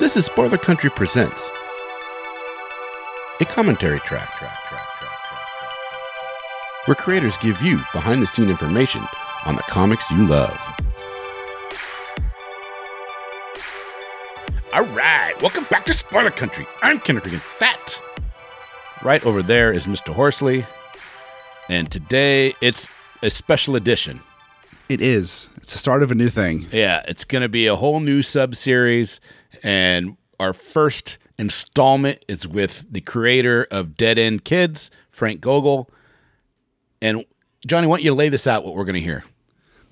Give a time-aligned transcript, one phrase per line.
[0.00, 1.50] This is Spoiler Country Presents
[3.40, 8.26] a commentary track, track, track, track, track, track, track, where creators give you behind the
[8.26, 9.02] scene information
[9.46, 10.60] on the comics you love.
[14.72, 16.66] All right, welcome back to Spoiler Country.
[16.82, 18.02] I'm Ken Cregan Fat.
[19.04, 20.12] Right over there is Mr.
[20.12, 20.66] Horsley,
[21.68, 22.88] and today it's
[23.22, 24.20] a special edition.
[24.88, 25.48] It is.
[25.56, 26.66] It's the start of a new thing.
[26.70, 29.18] Yeah, it's going to be a whole new sub series,
[29.62, 35.90] and our first installment is with the creator of Dead End Kids, Frank Gogol.
[37.00, 37.24] And
[37.66, 38.64] Johnny, why don't you lay this out?
[38.64, 39.24] What we're going to hear?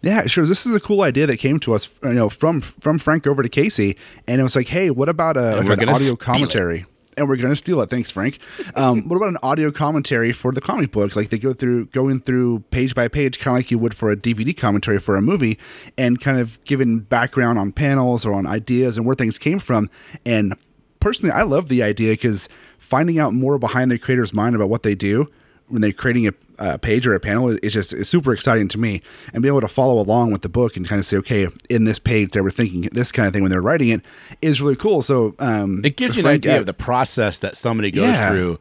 [0.02, 0.46] Yeah, sure.
[0.46, 3.42] This is a cool idea that came to us, you know, from from Frank over
[3.42, 6.86] to Casey, and it was like, hey, what about a like an audio commentary?
[7.16, 7.90] And we're gonna steal it.
[7.90, 8.38] Thanks, Frank.
[8.74, 11.14] Um, what about an audio commentary for the comic book?
[11.14, 14.10] Like they go through going through page by page, kind of like you would for
[14.10, 15.58] a DVD commentary for a movie,
[15.98, 19.90] and kind of giving background on panels or on ideas and where things came from.
[20.24, 20.54] And
[21.00, 24.82] personally, I love the idea because finding out more behind the creator's mind about what
[24.82, 25.30] they do
[25.72, 28.78] when they're creating a, a page or a panel is just it's super exciting to
[28.78, 31.48] me and be able to follow along with the book and kind of say okay
[31.70, 34.02] in this page they were thinking this kind of thing when they're writing it
[34.42, 37.56] is really cool so um It gives you an idea uh, of the process that
[37.56, 38.30] somebody goes Yeah.
[38.30, 38.58] through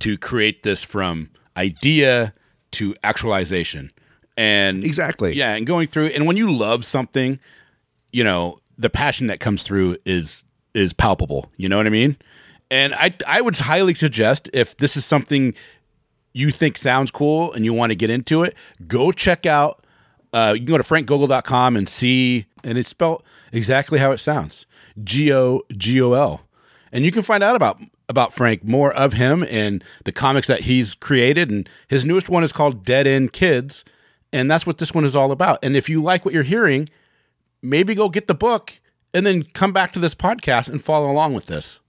[0.00, 2.34] to create this from idea
[2.72, 3.90] to actualization.
[4.36, 5.34] And Exactly.
[5.34, 7.38] Yeah, and going through and when you love something,
[8.12, 11.50] you know, the passion that comes through is is palpable.
[11.56, 12.16] You know what I mean?
[12.70, 15.54] And I I would highly suggest if this is something
[16.36, 18.54] you think sounds cool and you want to get into it,
[18.86, 19.82] go check out.
[20.34, 24.66] Uh, you can go to frankgogol.com and see, and it's spelled exactly how it sounds
[25.02, 26.42] G O G O L.
[26.92, 30.62] And you can find out about about Frank, more of him and the comics that
[30.62, 31.50] he's created.
[31.50, 33.84] And his newest one is called Dead End Kids.
[34.32, 35.64] And that's what this one is all about.
[35.64, 36.88] And if you like what you're hearing,
[37.62, 38.78] maybe go get the book
[39.14, 41.80] and then come back to this podcast and follow along with this.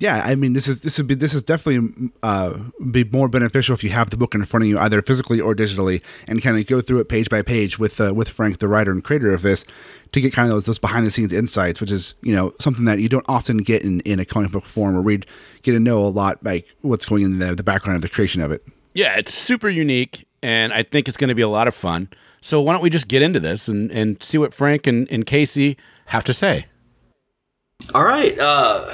[0.00, 2.58] Yeah i mean this is this would be this is definitely uh
[2.90, 5.54] be more beneficial if you have the book in front of you either physically or
[5.54, 8.66] digitally and kind of go through it page by page with uh, with frank the
[8.66, 9.64] writer and creator of this
[10.10, 12.84] to get kind of those those behind the scenes insights which is you know something
[12.86, 15.24] that you don't often get in in a comic book form or read
[15.62, 18.42] get to know a lot like what's going in the, the background of the creation
[18.42, 21.68] of it Yeah, it's super unique, and I think it's going to be a lot
[21.68, 22.08] of fun.
[22.40, 25.24] So why don't we just get into this and, and see what Frank and, and
[25.24, 26.66] Casey have to say?
[27.94, 28.36] All right.
[28.36, 28.92] Uh,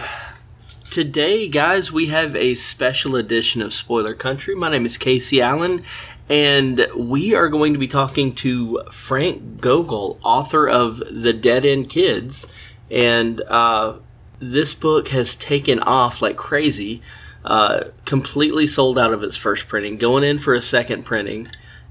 [0.97, 4.55] today, guys, we have a special edition of Spoiler Country.
[4.55, 5.83] My name is Casey Allen,
[6.27, 11.91] and we are going to be talking to Frank Gogol, author of The Dead End
[11.91, 12.47] Kids.
[12.91, 13.99] And uh,
[14.39, 17.03] this book has taken off like crazy.
[17.45, 21.47] Uh, completely sold out of its first printing, going in for a second printing.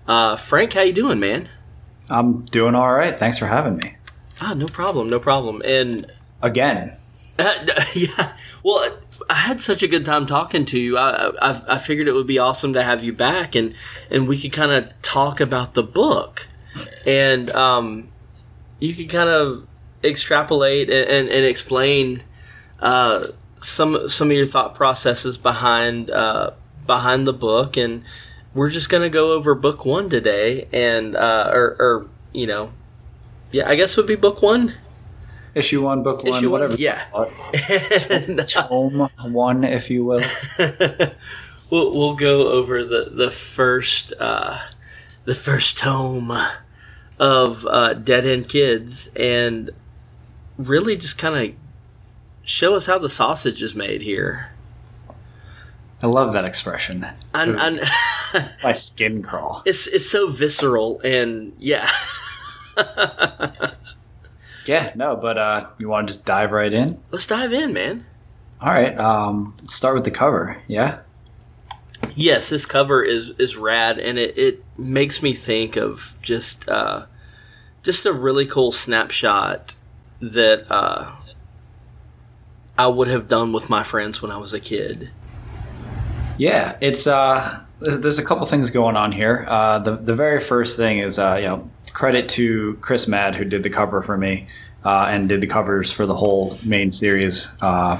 [0.08, 1.48] Uh, Frank, how you doing, man?
[2.10, 3.16] I'm doing all right.
[3.20, 3.98] Thanks for having me
[4.42, 5.62] Ah, no problem, no problem.
[5.64, 6.12] And
[6.42, 6.92] again.
[7.38, 7.54] Uh,
[7.94, 8.36] yeah.
[8.64, 8.98] Well,
[9.30, 10.98] I had such a good time talking to you.
[10.98, 13.74] I, I I figured it would be awesome to have you back and
[14.10, 16.48] and we could kind of talk about the book,
[17.06, 18.10] and um,
[18.80, 19.68] you could kind of
[20.04, 22.22] extrapolate and and, and explain
[22.80, 23.28] uh
[23.60, 26.52] some some of your thought processes behind uh
[26.86, 28.04] behind the book, and
[28.54, 32.72] we're just gonna go over book one today, and uh or or you know.
[33.52, 34.74] Yeah, I guess it would be book one.
[35.56, 36.76] Issue one, book one, Issue one, whatever.
[36.80, 37.06] yeah.
[38.10, 40.22] And, Tome one, if you will.
[41.72, 44.60] we'll, we'll go over the the first uh,
[45.24, 46.32] the first tome
[47.18, 49.72] of uh, Dead End Kids and
[50.58, 51.56] really just kind of
[52.44, 54.52] show us how the sausage is made here.
[56.04, 57.06] I love that expression.
[57.34, 57.80] And, and
[58.62, 59.64] My skin crawl.
[59.66, 61.90] it's it's so visceral and yeah.
[64.66, 66.98] Yeah, no, but uh, you want to just dive right in?
[67.12, 68.06] Let's dive in, man.
[68.62, 68.98] All right.
[68.98, 70.58] Um, let's start with the cover.
[70.68, 71.00] Yeah.
[72.16, 77.06] Yes, this cover is is rad, and it, it makes me think of just uh,
[77.84, 79.76] just a really cool snapshot
[80.20, 81.16] that uh,
[82.78, 85.12] I would have done with my friends when I was a kid.
[86.38, 89.46] Yeah, it's uh, there's a couple things going on here.
[89.48, 93.46] Uh, the the very first thing is uh, you know credit to Chris Mad who
[93.46, 94.48] did the cover for me
[94.84, 97.50] uh, and did the covers for the whole main series.
[97.62, 97.98] Uh,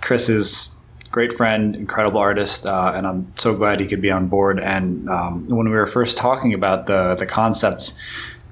[0.00, 4.26] Chris is great friend, incredible artist, uh, and I'm so glad he could be on
[4.26, 4.58] board.
[4.58, 7.94] And um, when we were first talking about the the concepts,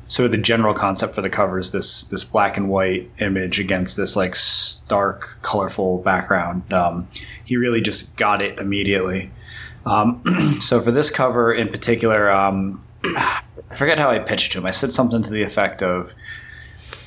[0.06, 4.14] so the general concept for the covers, this this black and white image against this
[4.14, 6.72] like stark, colorful background.
[6.72, 7.08] Um,
[7.44, 9.30] he really just got it immediately.
[9.84, 10.22] Um,
[10.60, 12.84] so for this cover in particular, um,
[13.70, 14.66] I forget how I pitched to him.
[14.66, 16.14] I said something to the effect of,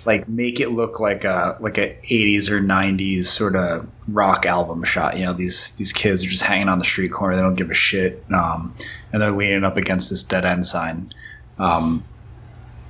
[0.06, 4.84] like make it look like a like a 80s or 90s sort of rock album
[4.84, 5.18] shot.
[5.18, 7.36] You know these these kids are just hanging on the street corner.
[7.36, 8.24] They don't give a shit.
[8.32, 8.76] Um,
[9.12, 11.14] and they're leaning up against this dead end sign.
[11.58, 12.04] Um,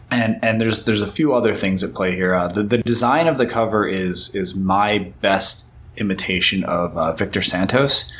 [0.10, 2.34] and and there's there's a few other things at play here.
[2.34, 5.68] Uh, the, the design of the cover is is my best
[5.98, 8.12] imitation of uh, Victor Santos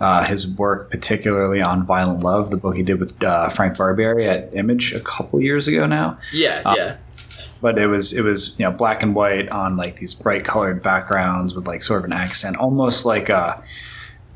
[0.00, 4.26] uh, his work, particularly on Violent Love, the book he did with uh, Frank Barbiere
[4.26, 6.18] at Image a couple years ago now.
[6.32, 6.96] Yeah, uh, yeah.
[7.60, 10.82] But it was it was you know black and white on like these bright colored
[10.82, 13.62] backgrounds with like sort of an accent, almost like a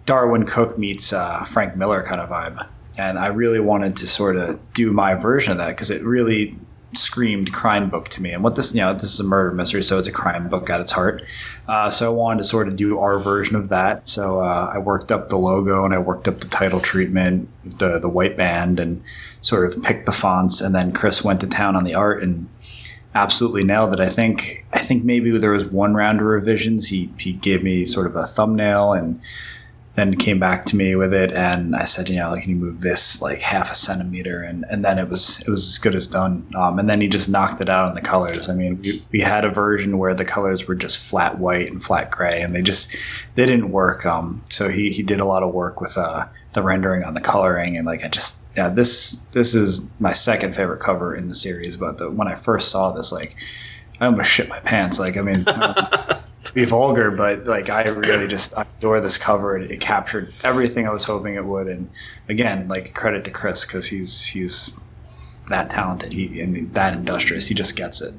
[0.07, 2.65] Darwyn Cooke meets uh, Frank Miller kind of vibe.
[2.99, 6.57] And I really wanted to sort of do my version of that because it really
[6.99, 8.33] screamed crime book to me.
[8.33, 10.71] And what this, you know, this is a murder mystery, so it's a crime book
[10.71, 11.25] at its heart.
[11.69, 14.09] Uh, so I wanted to sort of do our version of that.
[14.09, 17.99] So uh, I worked up the logo and I worked up the title treatment, the
[17.99, 19.03] the white band, and
[19.41, 20.61] sort of picked the fonts.
[20.61, 22.49] And then Chris went to town on the art and
[23.15, 24.01] absolutely nailed it.
[24.01, 26.89] I think I think maybe there was one round of revisions.
[26.89, 29.21] He he gave me sort of a thumbnail and
[29.97, 32.57] then came back to me with it and I said, you know, like, can you
[32.57, 34.43] move this like half a centimeter?
[34.43, 36.47] And, and then it was, it was as good as done.
[36.55, 38.51] Um, and then he just knocked it out on the colors.
[38.51, 41.83] I mean, we, we had a version where the colors were just flat white and
[41.83, 42.95] flat gray and they just,
[43.35, 44.05] they didn't work.
[44.05, 47.21] Um, so he, he did a lot of work with, uh, the rendering on the
[47.23, 51.35] coloring and like, I just, yeah, this, this is my second favorite cover in the
[51.35, 51.77] series.
[51.79, 53.35] But the, when I first saw this, like,
[53.99, 54.99] I almost shit my pants.
[54.99, 55.45] Like, I mean,
[56.47, 59.59] to be vulgar, but like I really just I adore this cover.
[59.59, 61.91] It, it, captured everything I was hoping it would, and
[62.29, 64.79] again, like credit to Chris because he's he's
[65.49, 66.13] that talented.
[66.13, 67.47] He and that industrious.
[67.47, 68.15] He just gets it.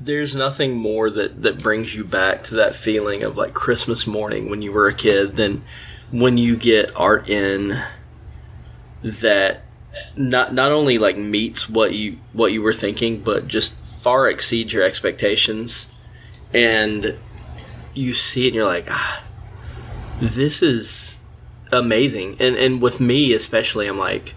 [0.00, 4.48] There's nothing more that that brings you back to that feeling of like Christmas morning
[4.48, 5.62] when you were a kid than
[6.10, 7.80] when you get art in
[9.02, 9.62] that
[10.16, 14.72] not not only like meets what you what you were thinking, but just far exceeds
[14.72, 15.90] your expectations
[16.52, 17.14] and
[18.00, 19.22] you see it and you're like, ah,
[20.20, 21.20] this is
[21.72, 22.36] amazing.
[22.40, 24.34] And and with me especially, I'm like,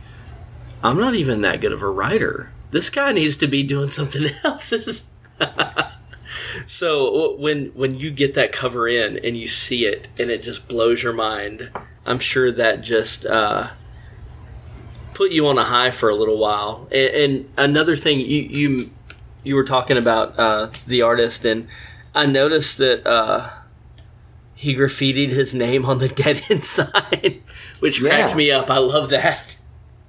[0.83, 2.51] I'm not even that good of a writer.
[2.71, 5.07] This guy needs to be doing something else.
[6.65, 10.67] so when when you get that cover in and you see it and it just
[10.67, 11.71] blows your mind,
[12.05, 13.67] I'm sure that just uh,
[15.13, 16.87] put you on a high for a little while.
[16.91, 18.91] And, and another thing, you you
[19.43, 21.67] you were talking about uh, the artist and
[22.15, 23.49] I noticed that uh,
[24.53, 27.43] he graffitied his name on the dead end sign,
[27.79, 28.69] which cracks me up.
[28.69, 29.55] I love that.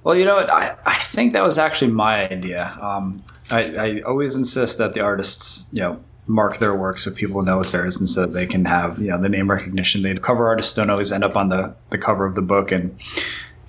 [0.03, 2.77] Well, you know, I, I think that was actually my idea.
[2.79, 7.43] Um, I, I always insist that the artists, you know, mark their work so people
[7.43, 10.01] know it's theirs and so they can have, you know, the name recognition.
[10.01, 12.71] The cover artists don't always end up on the, the cover of the book.
[12.71, 12.99] And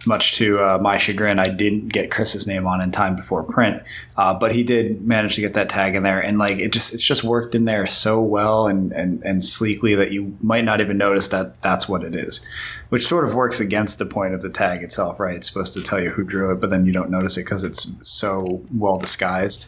[0.07, 3.83] much to uh, my chagrin, I didn't get Chris's name on in time before print,
[4.17, 6.95] uh, but he did manage to get that tag in there, and like it just
[6.95, 10.81] it's just worked in there so well and, and and sleekly that you might not
[10.81, 12.47] even notice that that's what it is,
[12.89, 15.37] which sort of works against the point of the tag itself, right?
[15.37, 17.65] It's supposed to tell you who drew it, but then you don't notice it because
[17.65, 19.67] it's so well disguised.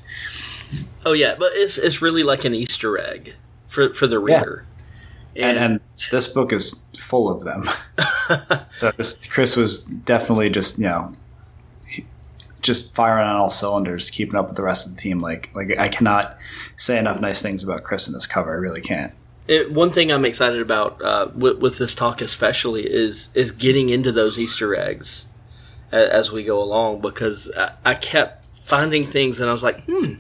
[1.05, 3.35] Oh yeah, but it's it's really like an Easter egg
[3.67, 4.65] for for the reader.
[4.67, 4.68] Yeah.
[5.39, 5.81] And, and,
[6.11, 7.63] this book is full of them.
[8.71, 11.13] so this, Chris was definitely just you know
[12.61, 15.19] just firing on all cylinders, keeping up with the rest of the team.
[15.19, 16.37] Like like I cannot
[16.77, 18.53] say enough nice things about Chris in this cover.
[18.53, 19.13] I really can't.
[19.47, 23.89] It, one thing I'm excited about uh, with, with, this talk, especially, is is getting
[23.89, 25.27] into those Easter eggs
[25.91, 29.85] as, as we go along because I, I, kept finding things and I was like,
[29.85, 30.15] hmm,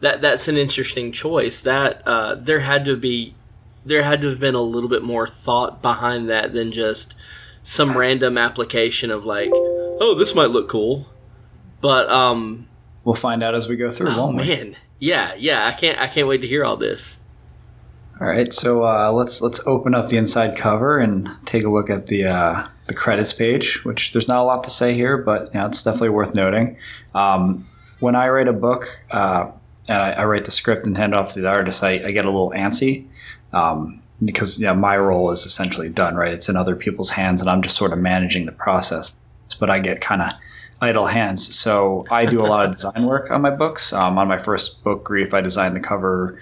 [0.00, 1.62] that that's an interesting choice.
[1.62, 3.35] That uh, there had to be
[3.86, 7.16] there had to have been a little bit more thought behind that than just
[7.62, 11.06] some random application of like, oh, this might look cool.
[11.80, 12.68] But um,
[13.04, 14.08] we'll find out as we go through.
[14.10, 15.66] Oh man, yeah, yeah.
[15.66, 17.20] I can't, I can't wait to hear all this.
[18.20, 21.90] All right, so uh, let's let's open up the inside cover and take a look
[21.90, 23.84] at the uh, the credits page.
[23.84, 26.78] Which there's not a lot to say here, but you know, it's definitely worth noting.
[27.14, 27.68] Um,
[28.00, 29.52] when I write a book uh,
[29.88, 32.10] and I, I, write the script and hand it off to the artist, I, I
[32.10, 33.06] get a little antsy
[33.52, 36.32] um, because yeah, my role is essentially done, right?
[36.32, 39.18] It's in other people's hands, and I'm just sort of managing the process.
[39.60, 40.30] But I get kind of
[40.80, 43.92] idle hands, so I do a lot of design work on my books.
[43.92, 46.38] Um, on my first book, Grief, I designed the cover,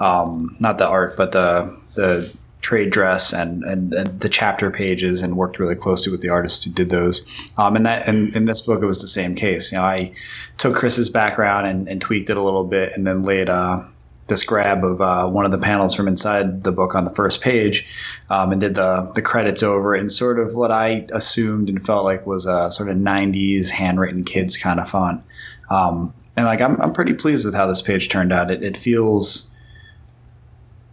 [0.00, 5.22] um, not the art, but the the trade dress and, and, and, the chapter pages
[5.22, 7.24] and worked really closely with the artists who did those.
[7.56, 9.72] Um, and that and in this book it was the same case.
[9.72, 10.12] You know, I
[10.56, 13.82] took Chris's background and, and tweaked it a little bit and then laid uh,
[14.28, 17.40] this grab of uh, one of the panels from inside the book on the first
[17.40, 17.86] page,
[18.30, 21.84] um, and did the the credits over it, and sort of what I assumed and
[21.84, 25.22] felt like was a sort of '90s handwritten kids kind of font.
[25.70, 28.50] Um, and like I'm, I'm pretty pleased with how this page turned out.
[28.50, 29.54] It, it feels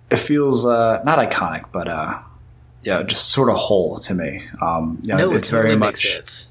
[0.10, 2.14] it feels uh, not iconic, but uh,
[2.84, 4.42] yeah, just sort of whole to me.
[4.62, 6.48] Um, yeah, no, it's it totally very makes much sense.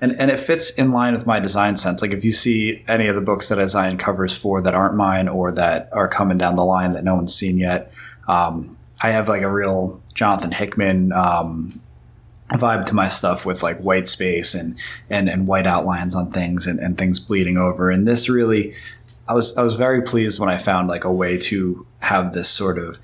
[0.00, 2.02] And and it fits in line with my design sense.
[2.02, 4.94] Like if you see any of the books that I design covers for that aren't
[4.94, 7.92] mine or that are coming down the line that no one's seen yet,
[8.28, 11.80] um, I have like a real Jonathan Hickman um,
[12.50, 16.66] vibe to my stuff with like white space and and and white outlines on things
[16.66, 17.90] and, and things bleeding over.
[17.90, 18.74] And this really,
[19.28, 22.48] I was I was very pleased when I found like a way to have this
[22.48, 22.98] sort of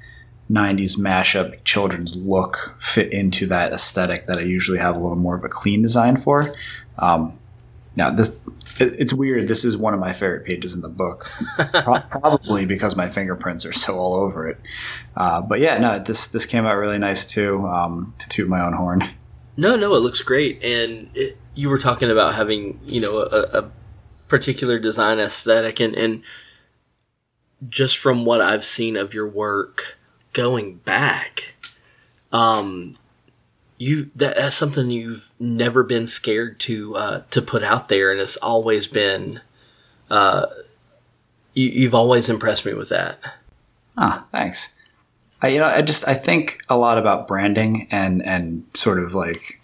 [0.54, 5.36] 90s mashup children's look fit into that aesthetic that I usually have a little more
[5.36, 6.54] of a clean design for.
[6.98, 7.38] Um,
[7.96, 8.30] now this
[8.80, 9.48] it, it's weird.
[9.48, 11.26] This is one of my favorite pages in the book,
[11.72, 14.58] Pro- probably because my fingerprints are so all over it.
[15.16, 17.58] Uh, but yeah, no, this this came out really nice too.
[17.60, 19.02] Um, to toot my own horn.
[19.56, 20.62] No, no, it looks great.
[20.64, 23.70] And it, you were talking about having, you know, a, a
[24.26, 26.22] particular design aesthetic, and, and
[27.68, 29.98] just from what I've seen of your work
[30.34, 31.54] going back,
[32.32, 32.98] um,
[33.78, 38.20] you that, that's something you've never been scared to uh, to put out there, and
[38.20, 39.40] it's always been.
[40.10, 40.46] Uh,
[41.54, 43.18] you, you've always impressed me with that.
[43.96, 44.78] Ah, thanks.
[45.40, 49.14] I, you know, I just I think a lot about branding and and sort of
[49.14, 49.60] like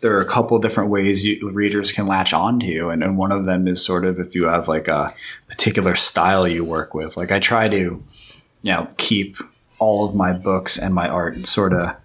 [0.00, 3.16] there are a couple different ways you, readers can latch on to you, and, and
[3.16, 5.12] one of them is sort of if you have like a
[5.48, 7.16] particular style you work with.
[7.16, 8.02] Like I try to, you
[8.72, 9.38] know, keep
[9.78, 11.96] all of my books and my art sort of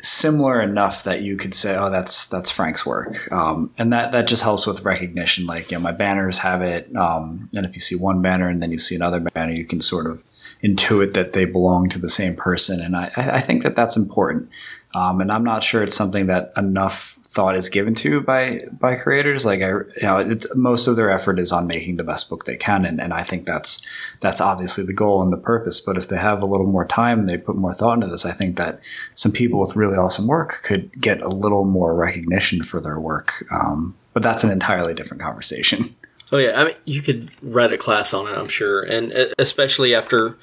[0.00, 4.26] similar enough that you could say, "Oh, that's that's Frank's work," um, and that that
[4.26, 5.46] just helps with recognition.
[5.46, 8.62] Like, you know, my banners have it, um, and if you see one banner and
[8.62, 10.22] then you see another banner, you can sort of
[10.62, 14.50] intuit that they belong to the same person, and I I think that that's important.
[14.94, 18.96] Um, and I'm not sure it's something that enough thought is given to by by
[18.96, 19.44] creators.
[19.44, 22.44] Like I, you know, it's, most of their effort is on making the best book
[22.44, 23.86] they can, and, and I think that's
[24.20, 25.80] that's obviously the goal and the purpose.
[25.80, 28.24] But if they have a little more time and they put more thought into this,
[28.24, 28.80] I think that
[29.14, 33.44] some people with really awesome work could get a little more recognition for their work.
[33.52, 35.84] Um, but that's an entirely different conversation.
[36.32, 39.94] Oh yeah, I mean, you could write a class on it, I'm sure, and especially
[39.94, 40.36] after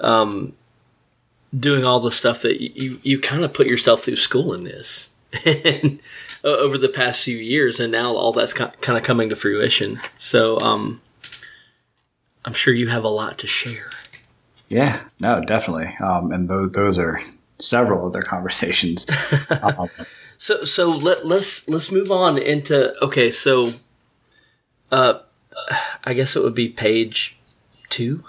[0.00, 0.54] um,
[1.56, 5.10] doing all the stuff that you you kind of put yourself through school in this
[6.44, 10.00] over the past few years, and now all that's kind of coming to fruition.
[10.16, 11.00] So um,
[12.44, 13.90] I'm sure you have a lot to share.
[14.68, 17.18] Yeah, no, definitely, um, and those those are
[17.58, 19.06] several other conversations.
[19.62, 19.88] um,
[20.38, 23.30] so so let let's let's move on into okay.
[23.30, 23.72] So,
[24.90, 25.18] uh,
[26.04, 27.36] I guess it would be page
[27.88, 28.24] two.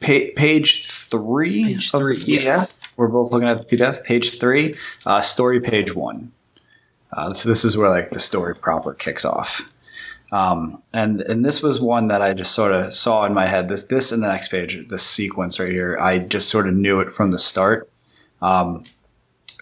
[0.00, 1.64] Pa- page three.
[1.64, 2.14] Page three.
[2.14, 2.64] Of, yeah,
[2.96, 4.04] we're both looking at the PDF.
[4.04, 6.32] Page three, uh, story page one.
[7.12, 9.72] Uh, so this is where like the story proper kicks off.
[10.30, 13.68] Um, and and this was one that I just sort of saw in my head.
[13.68, 17.00] This this and the next page, this sequence right here, I just sort of knew
[17.00, 17.90] it from the start.
[18.42, 18.84] Um,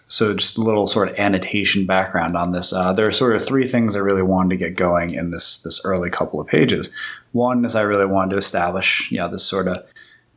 [0.07, 2.71] so just a little sort of annotation background on this.
[2.71, 5.59] Uh, there are sort of three things I really wanted to get going in this
[5.59, 6.91] this early couple of pages.
[7.31, 9.85] One is I really wanted to establish, you know, this sort of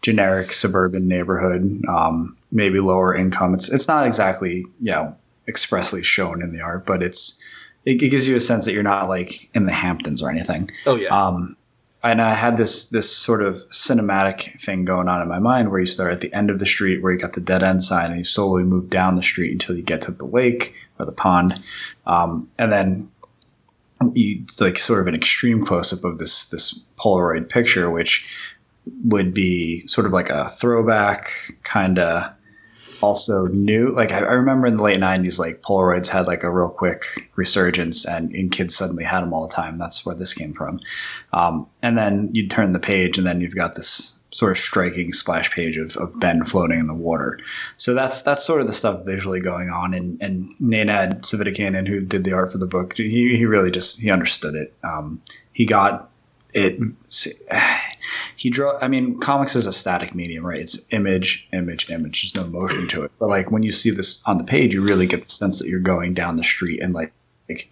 [0.03, 3.55] generic suburban neighborhood, um, maybe lower income.
[3.55, 5.17] It's it's not exactly you know
[5.49, 7.43] expressly shown in the art, but it's
[7.85, 10.71] it, it gives you a sense that you're not like in the Hamptons or anything.
[10.87, 11.09] Oh yeah.
[11.09, 11.57] Um,
[12.03, 15.81] and I had this this sort of cinematic thing going on in my mind where
[15.81, 18.11] you start at the end of the street where you got the dead end sign
[18.11, 21.13] and you slowly move down the street until you get to the lake or the
[21.13, 21.61] pond,
[22.07, 23.11] um, and then
[24.15, 28.55] you like sort of an extreme close up of this this Polaroid picture, which
[29.05, 31.31] would be sort of like a throwback
[31.63, 32.35] kind of
[33.03, 33.91] also new.
[33.91, 37.05] Like I, I, remember in the late '90s, like Polaroids had like a real quick
[37.37, 39.79] resurgence, and, and kids suddenly had them all the time.
[39.79, 40.81] That's where this came from.
[41.33, 45.13] Um, and then you turn the page, and then you've got this sort of striking
[45.13, 47.39] splash page of, of Ben floating in the water.
[47.77, 49.95] So that's that's sort of the stuff visually going on.
[49.95, 54.01] And and Nenad Cviticanin, who did the art for the book, he, he really just
[54.01, 54.75] he understood it.
[54.83, 55.21] Um,
[55.53, 56.10] he got
[56.55, 56.79] it
[58.37, 60.61] he draw i mean comics is a static medium right?
[60.61, 62.23] It's image image image.
[62.23, 63.13] There's no motion to it.
[63.19, 65.69] But like when you see this on the page you really get the sense that
[65.69, 67.13] you're going down the street and like,
[67.49, 67.71] like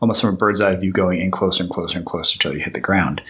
[0.00, 2.64] almost from a bird's eye view going in closer and closer and closer until you
[2.64, 3.22] hit the ground.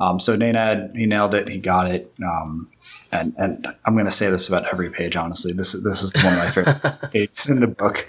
[0.00, 1.48] Um, so Nenad, he nailed it.
[1.48, 2.12] He got it.
[2.24, 2.70] Um,
[3.12, 5.16] and, and I'm going to say this about every page.
[5.16, 8.08] Honestly, this is this is one of my favorite pages in the book.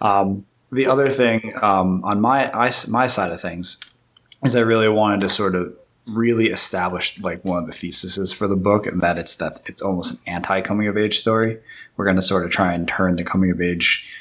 [0.00, 3.78] Um, the other thing um, on my I, my side of things
[4.44, 5.74] is I really wanted to sort of
[6.06, 9.82] really establish like one of the theses for the book, and that it's that it's
[9.82, 11.58] almost an anti coming of age story.
[11.96, 14.14] We're going to sort of try and turn the coming of age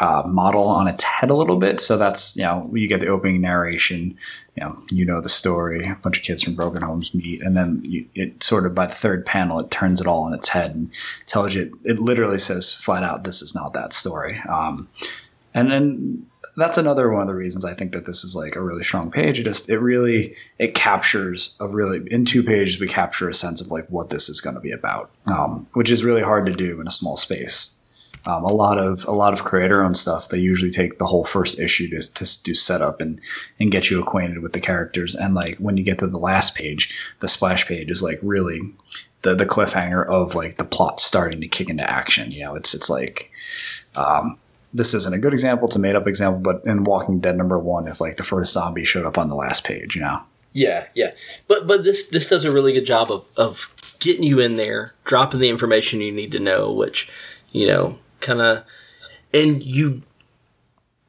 [0.00, 1.80] uh, model on its head a little bit.
[1.80, 4.16] So that's you know you get the opening narration,
[4.56, 7.56] you know you know the story, a bunch of kids from broken homes meet, and
[7.56, 10.48] then you, it sort of by the third panel it turns it all on its
[10.48, 10.92] head and
[11.26, 14.36] tells you it literally says flat out this is not that story.
[14.48, 14.88] Um,
[15.54, 18.62] and then that's another one of the reasons I think that this is like a
[18.62, 19.38] really strong page.
[19.38, 23.60] It just it really it captures a really in two pages we capture a sense
[23.60, 26.52] of like what this is going to be about, um, which is really hard to
[26.52, 27.76] do in a small space.
[28.24, 31.24] Um, a lot of a lot of creator owned stuff they usually take the whole
[31.24, 33.20] first issue to, to do setup and
[33.58, 36.54] and get you acquainted with the characters and like when you get to the last
[36.54, 38.60] page the splash page is like really
[39.22, 42.74] the the cliffhanger of like the plot starting to kick into action you know it's
[42.74, 43.32] it's like
[43.96, 44.38] um,
[44.74, 45.68] this isn't a good example.
[45.68, 48.52] It's a made up example but in walking dead number one if like the first
[48.52, 50.18] zombie showed up on the last page you know?
[50.52, 51.12] Yeah yeah.
[51.48, 54.94] But but this this does a really good job of of getting you in there
[55.04, 57.08] dropping the information you need to know which
[57.52, 58.64] you know kind of
[59.32, 60.02] and you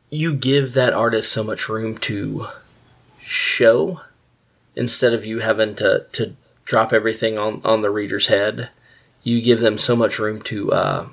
[0.09, 2.45] you give that artist so much room to
[3.19, 4.01] show
[4.75, 8.69] instead of you having to to drop everything on on the reader's head.
[9.23, 11.07] You give them so much room to uh,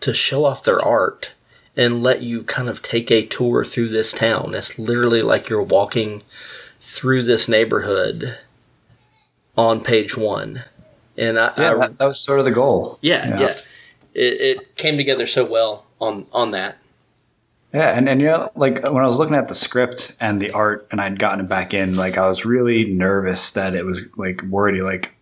[0.00, 1.33] to show off their art
[1.76, 5.62] and let you kind of take a tour through this town it's literally like you're
[5.62, 6.22] walking
[6.80, 8.38] through this neighborhood
[9.56, 10.62] on page one
[11.16, 13.40] and I, yeah I, that, that was sort of the goal yeah, you know?
[13.40, 13.54] yeah
[14.14, 16.78] it, it came together so well on on that.
[17.72, 20.52] Yeah, and, and you know, like when I was looking at the script and the
[20.52, 24.16] art, and I'd gotten it back in, like I was really nervous that it was
[24.16, 24.80] like wordy.
[24.80, 25.12] Like,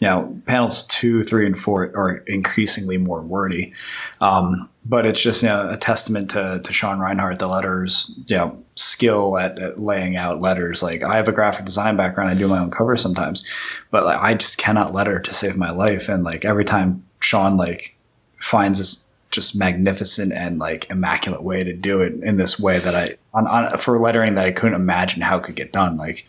[0.00, 3.72] know, panels two, three, and four are increasingly more wordy.
[4.20, 8.36] Um, but it's just you know, a testament to, to Sean Rinehart, the letters, you
[8.36, 10.82] know, skill at, at, laying out letters.
[10.82, 13.50] Like I have a graphic design background, I do my own covers sometimes,
[13.90, 16.08] but like I just cannot letter to save my life.
[16.08, 17.96] And like every time Sean like
[18.38, 22.94] finds this just magnificent and like immaculate way to do it in this way that
[22.94, 25.96] I on, on for lettering that I couldn't imagine how it could get done.
[25.96, 26.26] Like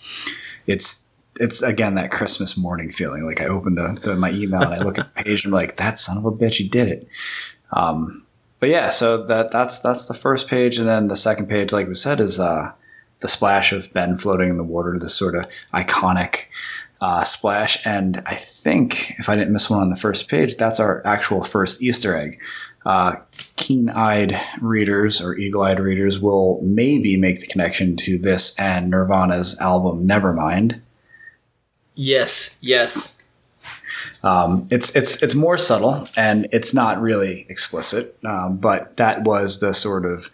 [0.65, 1.06] it's
[1.39, 3.23] it's again that Christmas morning feeling.
[3.23, 5.59] Like I open the, the my email and I look at the page and I'm
[5.59, 7.07] like, that son of a bitch, he did it.
[7.71, 8.25] Um,
[8.59, 11.87] but yeah, so that that's that's the first page, and then the second page, like
[11.87, 12.71] we said, is uh,
[13.19, 16.45] the splash of Ben floating in the water, this sort of iconic
[17.01, 17.85] uh, splash.
[17.85, 21.43] And I think, if I didn't miss one on the first page, that's our actual
[21.43, 22.41] first Easter egg.
[22.85, 23.17] Uh,
[23.57, 28.89] Keen eyed readers or eagle eyed readers will maybe make the connection to this and
[28.89, 30.79] Nirvana's album Nevermind.
[31.97, 33.15] Yes, yes.
[34.23, 39.59] Um, it's it's it's more subtle and it's not really explicit, um, but that was
[39.59, 40.29] the sort of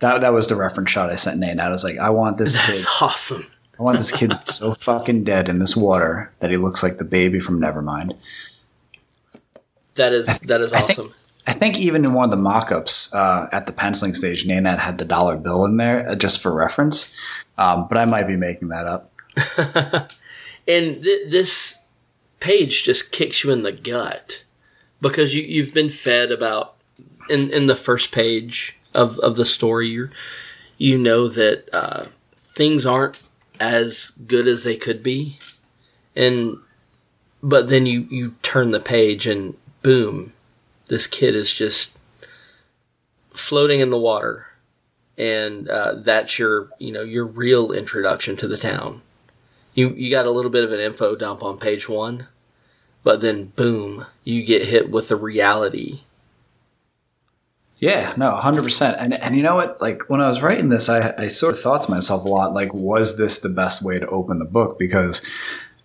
[0.00, 1.58] that that was the reference shot I sent Nate.
[1.60, 3.04] I was like, I want this That's kid.
[3.04, 3.42] awesome.
[3.78, 7.04] I want this kid so fucking dead in this water that he looks like the
[7.04, 8.16] baby from Nevermind.
[9.94, 11.14] That is that is I think- awesome.
[11.46, 14.98] I think even in one of the mock-ups uh, at the penciling stage, Nenad had
[14.98, 18.68] the dollar bill in there uh, just for reference, um, but I might be making
[18.68, 19.10] that up.
[20.68, 21.82] and th- this
[22.38, 24.44] page just kicks you in the gut
[25.00, 26.76] because you you've been fed about
[27.28, 30.10] in in the first page of of the story you
[30.78, 33.20] you know that uh, things aren't
[33.60, 35.38] as good as they could be.
[36.16, 36.58] And
[37.42, 40.32] but then you you turn the page and boom
[40.86, 42.00] this kid is just
[43.30, 44.46] floating in the water.
[45.16, 49.02] And uh, that's your you know your real introduction to the town
[49.78, 52.26] you you got a little bit of an info dump on page one
[53.02, 56.00] but then boom you get hit with the reality
[57.80, 58.96] Yeah, no, hundred percent.
[58.98, 59.80] And and you know what?
[59.80, 62.52] Like when I was writing this, I I sort of thought to myself a lot,
[62.52, 64.80] like, was this the best way to open the book?
[64.80, 65.22] Because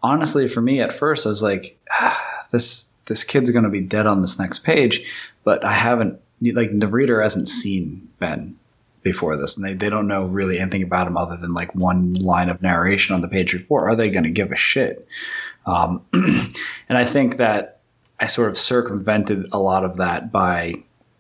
[0.02, 2.20] honestly, for me at first, I was like, ah,
[2.52, 6.72] this this kid's going to be dead on this next page, but I haven't like
[6.74, 8.58] the reader hasn't seen Ben
[9.04, 12.14] before this, and they, they don't know really anything about him other than like one
[12.14, 13.90] line of narration on the page before.
[13.90, 15.08] Are they going to give a shit?
[15.66, 17.80] Um, and I think that
[18.20, 20.76] I sort of circumvented a lot of that by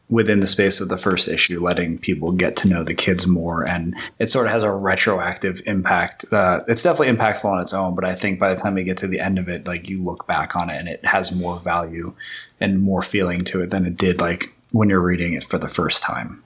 [0.09, 3.67] within the space of the first issue, letting people get to know the kids more,
[3.67, 6.25] and it sort of has a retroactive impact.
[6.31, 8.97] Uh, it's definitely impactful on its own, but I think by the time you get
[8.97, 11.57] to the end of it, like you look back on it, and it has more
[11.57, 12.13] value
[12.59, 15.67] and more feeling to it than it did like when you're reading it for the
[15.67, 16.43] first time.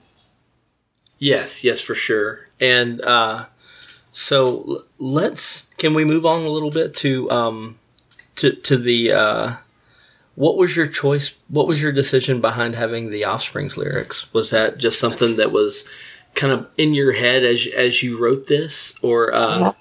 [1.18, 2.46] Yes yes for sure.
[2.60, 3.46] And uh
[4.12, 7.78] so let's can we move on a little bit to um
[8.36, 9.52] to to the uh
[10.34, 14.32] what was your choice what was your decision behind having the offsprings lyrics?
[14.32, 15.88] Was that just something that was
[16.34, 18.94] kind of in your head as as you wrote this?
[19.02, 19.72] Or uh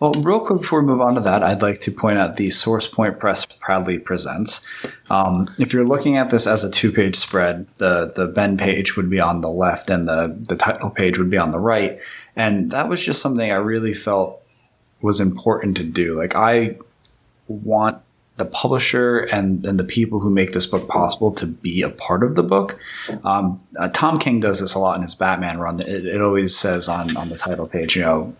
[0.00, 2.48] Well, real quick before we move on to that, I'd like to point out the
[2.50, 4.66] Source Point Press proudly presents.
[5.10, 9.10] Um, if you're looking at this as a two-page spread, the the Ben page would
[9.10, 12.00] be on the left, and the the title page would be on the right,
[12.34, 14.42] and that was just something I really felt
[15.02, 16.14] was important to do.
[16.14, 16.78] Like I
[17.48, 18.00] want
[18.40, 22.22] the publisher and, and the people who make this book possible to be a part
[22.22, 22.80] of the book.
[23.22, 25.78] Um, uh, Tom King does this a lot in his Batman run.
[25.80, 28.34] It, it always says on, on the title page, you know,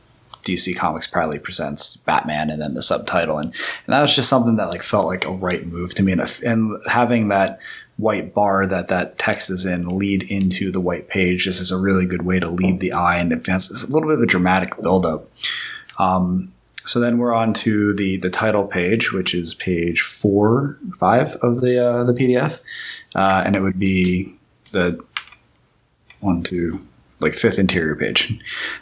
[0.45, 3.39] DC Comics proudly presents Batman and then the subtitle.
[3.39, 6.13] And, and that was just something that like felt like a right move to me.
[6.13, 7.61] And, and having that
[7.97, 11.79] white bar that that text is in lead into the white page just is a
[11.79, 13.19] really good way to lead the eye.
[13.19, 15.29] And it has a little bit of a dramatic buildup.
[15.99, 16.53] Um,
[16.85, 21.61] so then we're on to the the title page, which is page four, five of
[21.61, 22.63] the uh, the PDF,
[23.15, 24.33] uh, and it would be
[24.73, 24.99] the
[26.21, 26.87] one, two,
[27.21, 28.39] like fifth interior page,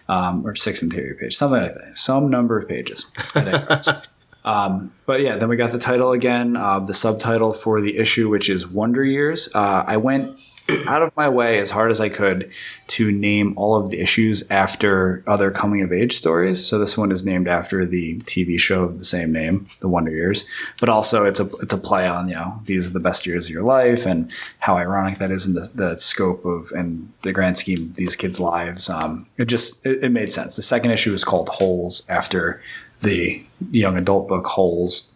[0.08, 1.98] um, or sixth interior page, something like that.
[1.98, 3.10] Some number of pages.
[4.44, 8.28] um, but yeah, then we got the title again, uh, the subtitle for the issue,
[8.28, 9.48] which is Wonder Years.
[9.54, 10.38] Uh, I went
[10.86, 12.52] out of my way as hard as I could
[12.88, 16.64] to name all of the issues after other coming of age stories.
[16.64, 20.10] So this one is named after the TV show of the same name, The Wonder
[20.10, 20.46] Years.
[20.80, 23.46] But also it's a it's a play on you know these are the best years
[23.46, 27.32] of your life and how ironic that is in the, the scope of and the
[27.32, 28.90] grand scheme of these kids' lives.
[28.90, 30.56] Um, it just it, it made sense.
[30.56, 32.60] The second issue is called Holes after
[33.00, 35.08] the young adult book Holes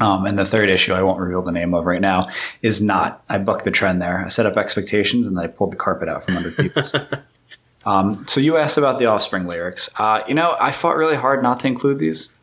[0.00, 2.28] um, and the third issue, I won't reveal the name of right now,
[2.62, 3.22] is not.
[3.28, 4.18] I bucked the trend there.
[4.24, 6.82] I set up expectations and then I pulled the carpet out from under people.
[7.84, 9.90] um, so you asked about the Offspring lyrics.
[9.98, 12.34] Uh, you know, I fought really hard not to include these.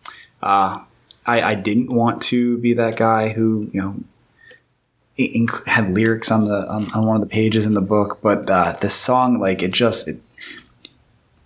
[0.43, 0.83] Uh,
[1.25, 3.95] I, I, didn't want to be that guy who, you know,
[5.17, 8.49] inc- had lyrics on the on, on, one of the pages in the book, but
[8.49, 10.21] uh, this song, like, it just it,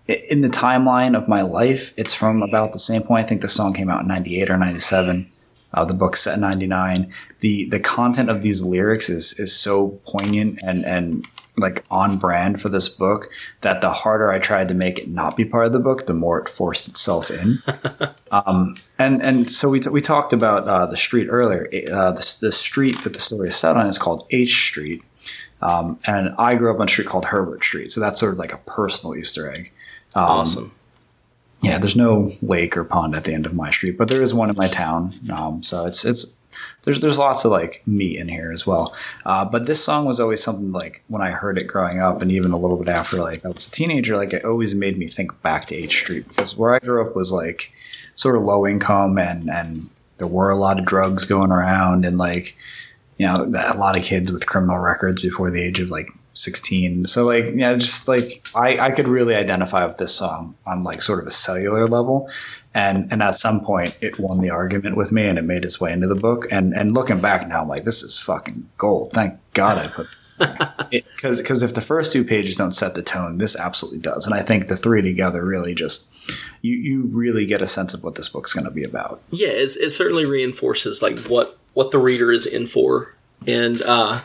[0.08, 3.26] in the timeline of my life, it's from about the same point.
[3.26, 5.28] I think the song came out in '98 or '97.
[5.74, 7.12] Uh, the book's set 99.
[7.40, 12.60] The the content of these lyrics is is so poignant and and like on brand
[12.60, 13.28] for this book
[13.62, 16.14] that the harder I tried to make it not be part of the book, the
[16.14, 17.60] more it forced itself in.
[18.32, 21.68] um, and and so we, t- we talked about uh, the street earlier.
[21.92, 25.04] Uh, the, the street that the story is set on is called H Street.
[25.62, 27.92] Um, and I grew up on a street called Herbert Street.
[27.92, 29.72] So that's sort of like a personal Easter egg.
[30.16, 30.72] Um, awesome
[31.64, 34.34] yeah, there's no lake or pond at the end of my street, but there is
[34.34, 35.14] one in my town.
[35.34, 36.38] Um, so it's it's
[36.84, 38.94] there's there's lots of like meat in here as well.
[39.26, 42.34] Uh, but this song was always something like when I heard it growing up, and
[42.34, 45.08] even a little bit after like I was a teenager, like it always made me
[45.08, 47.72] think back to H Street because where I grew up was like
[48.16, 52.18] sort of low income and and there were a lot of drugs going around and
[52.18, 52.58] like
[53.18, 57.06] you know a lot of kids with criminal records before the age of like 16
[57.06, 61.02] so like yeah just like I, I could really identify with this song on like
[61.02, 62.30] sort of a cellular level.
[62.74, 65.80] And and at some point it won the argument with me and it made its
[65.80, 66.52] way into the book.
[66.52, 69.12] And and looking back now i'm like this is fucking gold.
[69.14, 70.08] Thank god i put
[70.90, 74.26] because because if the first two pages don't set the tone this absolutely does.
[74.26, 76.12] And i think the three together really just
[76.64, 79.22] you you really get a sense of what this book's going to be about.
[79.30, 83.14] Yeah it certainly reinforces like what what the reader is in for.
[83.46, 84.20] And uh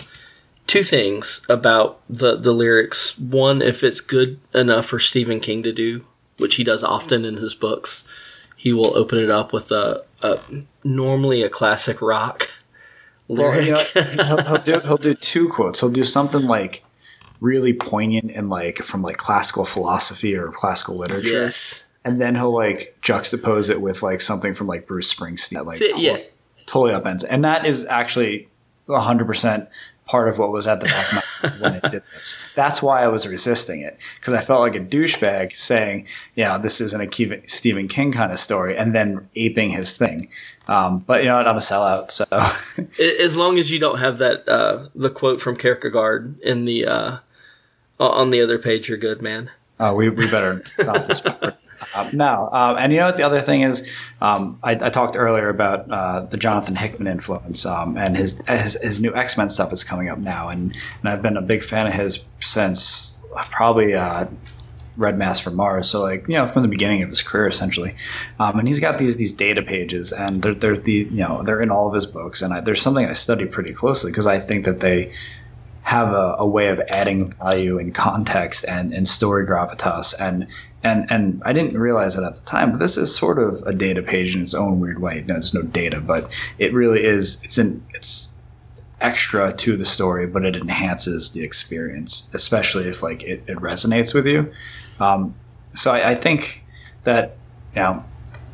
[0.68, 3.18] two things about the the lyrics.
[3.18, 6.04] One, if it's good enough for Stephen King to do,
[6.38, 8.04] which he does often in his books,
[8.56, 10.38] he will open it up with a, a
[10.84, 12.48] normally a classic rock
[13.28, 13.54] lyric.
[13.54, 15.80] Well, you know, he'll, he'll, do, he'll do two quotes.
[15.80, 16.84] He'll do something like
[17.40, 21.42] really poignant and like from like classical philosophy or classical literature.
[21.42, 21.84] Yes.
[22.04, 25.64] And then he'll like juxtapose it with like something from like Bruce Springsteen.
[25.64, 26.18] Like it, yeah.
[26.66, 27.24] totally upends.
[27.28, 28.48] And that is actually
[28.88, 29.68] 100%
[30.08, 32.52] part of what was at the back of my mind when I did this.
[32.54, 36.80] That's why I was resisting it because I felt like a douchebag saying, "Yeah, this
[36.80, 40.28] isn't a Stephen King kind of story," and then aping his thing.
[40.66, 41.46] Um, but you know what?
[41.46, 42.10] I'm a sellout.
[42.10, 42.24] So
[43.22, 47.16] as long as you don't have that uh, the quote from Kierkegaard in the uh,
[48.00, 49.50] on the other page, you're good, man.
[49.80, 51.22] Oh, we, we better stop this.
[51.94, 53.88] Uh, no, uh, and you know what the other thing is?
[54.20, 58.74] Um, I, I, talked earlier about uh, the Jonathan Hickman influence, um, and his, his,
[58.82, 61.62] his new X Men stuff is coming up now, and and I've been a big
[61.62, 63.18] fan of his since
[63.50, 63.94] probably.
[63.94, 64.26] Uh,
[64.96, 67.94] Red Mass for Mars, so like you know from the beginning of his career essentially,
[68.40, 71.62] um, and he's got these these data pages, and they're they're the you know they're
[71.62, 74.40] in all of his books, and I, there's something I study pretty closely because I
[74.40, 75.12] think that they
[75.88, 80.46] have a, a, way of adding value and context and, and story gravitas and
[80.82, 83.72] and and I didn't realize it at the time, but this is sort of a
[83.72, 85.24] data page in its own weird way.
[85.26, 87.42] No, there's no data, but it really is.
[87.42, 88.34] It's an it's
[89.00, 94.12] extra to the story, but it enhances the experience, especially if like it, it resonates
[94.12, 94.52] with you.
[95.00, 95.34] Um,
[95.74, 96.64] so I, I, think
[97.04, 97.36] that
[97.74, 98.04] you know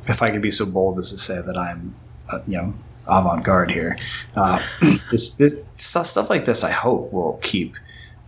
[0.07, 1.97] if I could be so bold as to say that I'm,
[2.31, 2.75] uh, you know,
[3.09, 3.97] avant-garde here,
[4.37, 4.59] uh,
[5.11, 7.77] this, this stuff like this, I hope will keep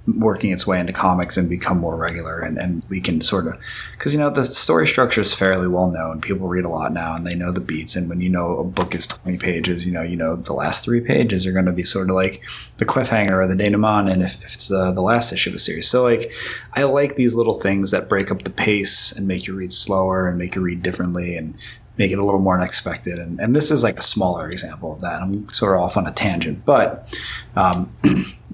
[0.07, 3.61] working its way into comics and become more regular and, and we can sort of
[3.93, 6.21] because you know the story structure is fairly well known.
[6.21, 7.97] People read a lot now and they know the beats.
[7.97, 10.85] And when you know a book is 20 pages you know you know the last
[10.85, 12.45] three pages are going to be sort of like
[12.79, 14.09] the cliffhanger or the denouement.
[14.09, 15.89] And if, if it's uh, the last issue of a series.
[15.89, 16.33] So like
[16.73, 20.29] i like these little things that break up the pace and make you read slower
[20.29, 21.55] and make you read differently and
[21.99, 23.19] make it a little more unexpected.
[23.19, 25.23] And, and this is like a smaller example of that.
[25.23, 27.19] I'm sort of off on a tangent but
[27.57, 27.91] um,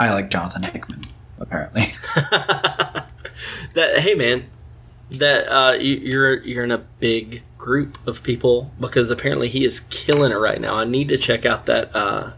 [0.00, 1.02] I like Jonathan Hickman,
[1.38, 1.82] apparently.
[3.74, 4.44] that hey man,
[5.10, 9.80] that uh, you, are you're in a big group of people because apparently he is
[9.80, 10.76] killing it right now.
[10.76, 12.32] I need to check out that uh,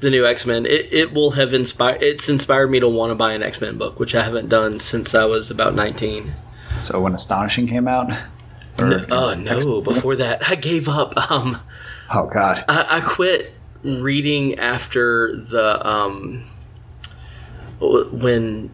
[0.00, 0.66] the new X Men.
[0.66, 2.02] It, it will have inspired.
[2.02, 4.78] It's inspired me to want to buy an X Men book, which I haven't done
[4.78, 6.32] since I was about nineteen.
[6.82, 8.10] So when Astonishing came out.
[8.78, 9.82] No, oh no!
[9.82, 11.30] Before that, I gave up.
[11.30, 11.58] Um,
[12.14, 12.64] oh God!
[12.66, 16.44] I, I quit reading after the um,
[17.80, 18.70] when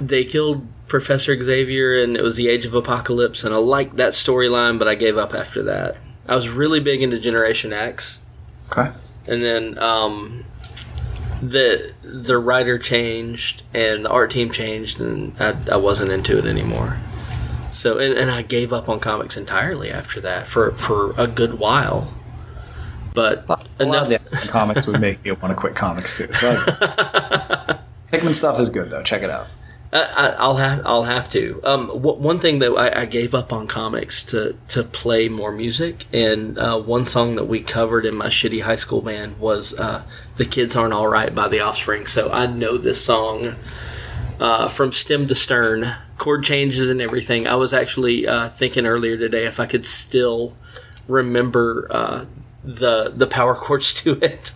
[0.00, 4.12] they killed Professor Xavier and it was the Age of Apocalypse, and I liked that
[4.12, 5.96] storyline, but I gave up after that.
[6.26, 8.20] I was really big into Generation X.
[8.70, 8.90] Okay.
[9.26, 10.44] And then um,
[11.40, 16.44] the the writer changed and the art team changed, and I, I wasn't into it
[16.44, 16.98] anymore.
[17.70, 21.58] So and, and I gave up on comics entirely after that for for a good
[21.58, 22.12] while.
[23.14, 23.48] But
[23.78, 26.32] a enough lot of the comics would make you want to quit comics too.
[26.32, 26.52] So
[28.10, 29.02] Hickman stuff is good though.
[29.02, 29.46] Check it out.
[29.94, 31.60] I, will have I'll have to.
[31.64, 35.52] Um, w- one thing that I, I, gave up on comics to to play more
[35.52, 39.78] music, and uh, one song that we covered in my shitty high school band was
[39.78, 40.02] uh,
[40.36, 42.06] "The Kids Aren't All Right" by The Offspring.
[42.06, 43.56] So I know this song
[44.40, 47.46] uh, from stem to stern, chord changes and everything.
[47.46, 50.56] I was actually uh, thinking earlier today if I could still
[51.06, 52.24] remember uh,
[52.64, 54.52] the the power chords to it.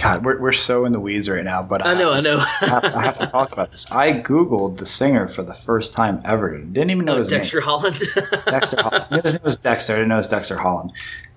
[0.00, 2.38] God, we're, we're so in the weeds right now, but I, I know, I know.
[2.38, 3.90] I, have, I, have, to talk about this.
[3.92, 6.56] I googled the singer for the first time ever.
[6.56, 7.66] Didn't even know oh, his Dexter name.
[7.66, 8.00] Holland.
[8.46, 9.06] Dexter Holland.
[9.24, 9.92] His name was Dexter.
[9.92, 10.92] I didn't know it was Dexter Holland.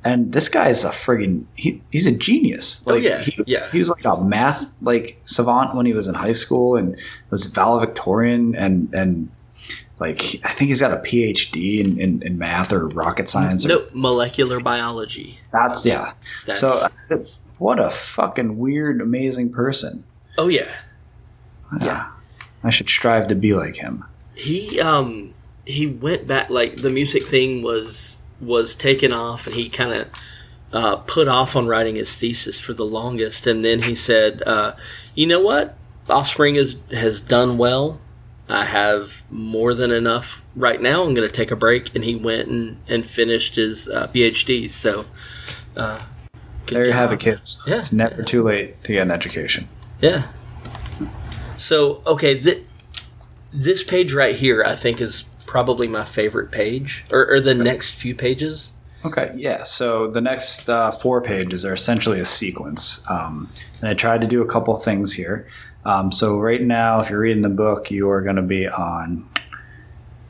[0.06, 2.82] And this guy is a friggin' he, he's a genius.
[2.88, 3.69] Oh, like, oh yeah, he, yeah.
[3.69, 6.98] He was like a math like savant when he was in high school, and
[7.32, 9.30] was valedictorian, and and
[10.00, 13.66] like I think he's got a PhD in, in, in math or rocket science.
[13.66, 15.40] Or, no, molecular biology.
[15.52, 16.14] That's yeah.
[16.46, 16.88] That's, so
[17.60, 20.04] what a fucking weird, amazing person.
[20.38, 20.74] Oh yeah,
[21.80, 22.12] yeah.
[22.64, 24.04] I should strive to be like him.
[24.36, 25.34] He um
[25.66, 30.08] he went back like the music thing was was taken off, and he kind of.
[30.72, 34.74] Uh, put off on writing his thesis for the longest, and then he said, uh,
[35.14, 35.78] "You know what?
[36.10, 38.02] Offspring is, has done well.
[38.54, 41.04] I have more than enough right now.
[41.04, 41.94] I'm going to take a break.
[41.96, 44.70] And he went and, and finished his uh, PhD.
[44.70, 45.06] So,
[45.76, 46.00] uh,
[46.68, 46.96] there you job.
[46.96, 47.63] have it, kids.
[47.68, 47.78] Yeah.
[47.78, 49.68] It's never too late to get an education.
[50.00, 50.28] Yeah.
[51.58, 52.63] So, okay, th-
[53.52, 57.62] this page right here, I think, is probably my favorite page, or, or the okay.
[57.62, 58.72] next few pages.
[59.06, 59.63] Okay, yeah.
[59.63, 63.50] So the next uh, four pages are essentially a sequence, um,
[63.82, 65.46] and I tried to do a couple things here.
[65.86, 69.28] Um, so right now, if you're reading the book, you are going to be on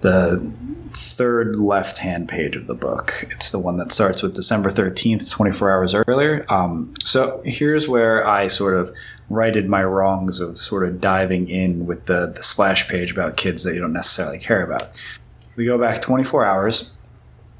[0.01, 0.53] the
[0.93, 3.25] third left-hand page of the book.
[3.31, 6.45] It's the one that starts with December 13th, 24 hours earlier.
[6.49, 8.95] Um, so here's where I sort of
[9.29, 13.63] righted my wrongs of sort of diving in with the, the splash page about kids
[13.63, 14.89] that you don't necessarily care about.
[15.55, 16.91] We go back 24 hours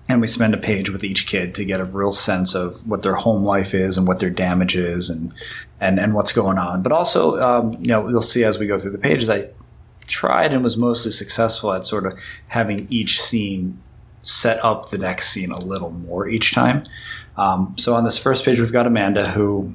[0.09, 3.03] and we spend a page with each kid to get a real sense of what
[3.03, 5.33] their home life is and what their damage is and
[5.79, 6.83] and, and what's going on.
[6.83, 9.49] But also, um, you know, you'll see as we go through the pages, I
[10.07, 13.81] tried and was mostly successful at sort of having each scene
[14.21, 16.83] set up the next scene a little more each time.
[17.37, 19.73] Um, so on this first page, we've got Amanda, who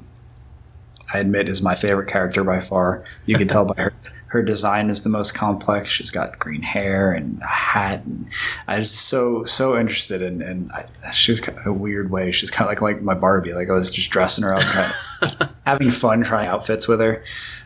[1.13, 3.05] I admit is my favorite character by far.
[3.27, 3.93] You can tell by her
[4.29, 5.89] her design is the most complex.
[5.89, 8.29] She's got green hair and a hat, and
[8.67, 10.43] I was so so interested in.
[10.43, 12.31] And I, she was kind of a weird way.
[12.31, 13.55] She's kind of like like my Barbie.
[13.55, 17.23] Like I was just dressing her up, trying, having fun trying outfits with her.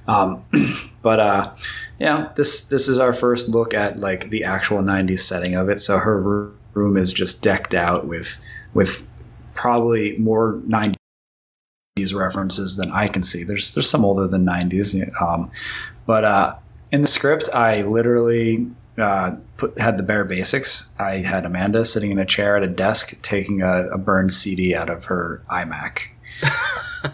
[0.06, 0.44] Um,
[1.02, 1.54] but uh,
[1.98, 5.80] yeah, this this is our first look at like the actual '90s setting of it.
[5.80, 8.38] So her room is just decked out with
[8.72, 9.04] with
[9.54, 10.94] probably more '90s
[11.96, 13.44] references than I can see.
[13.44, 15.50] There's there's some older than 90s, um,
[16.06, 16.54] but uh,
[16.90, 20.90] in the script, I literally uh, put had the bare basics.
[20.98, 24.74] I had Amanda sitting in a chair at a desk taking a, a burned CD
[24.74, 26.08] out of her iMac.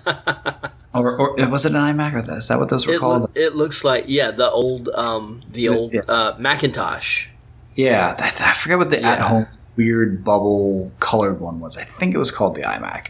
[0.94, 2.14] or, or, was it an iMac?
[2.14, 3.22] Or is that what those were it called?
[3.22, 6.02] Lo- it looks like yeah, the old um, the old yeah.
[6.06, 7.26] uh, Macintosh.
[7.74, 9.12] Yeah, I, I forget what the yeah.
[9.12, 11.76] at home weird bubble colored one was.
[11.76, 13.08] I think it was called the iMac.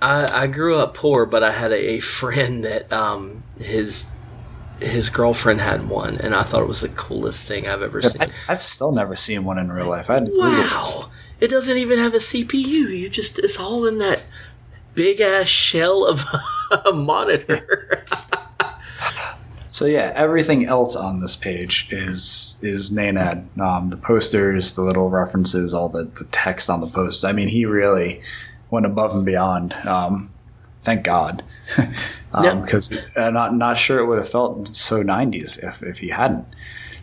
[0.00, 4.06] I, I grew up poor, but I had a, a friend that um, his
[4.80, 8.22] his girlfriend had one, and I thought it was the coolest thing I've ever seen.
[8.22, 10.08] I, have still never seen one in real life.
[10.08, 12.62] I wow, it doesn't even have a CPU.
[12.62, 14.24] You just it's all in that
[14.94, 16.24] big ass shell of
[16.86, 18.04] a monitor.
[19.66, 23.58] so yeah, everything else on this page is is Nenad.
[23.58, 27.24] Um, the posters, the little references, all the, the text on the posts.
[27.24, 28.22] I mean, he really
[28.70, 29.74] went above and beyond.
[29.86, 30.32] Um,
[30.80, 31.42] thank God,
[32.30, 36.08] because um, I'm not not sure it would have felt so 90s if if he
[36.08, 36.46] hadn't.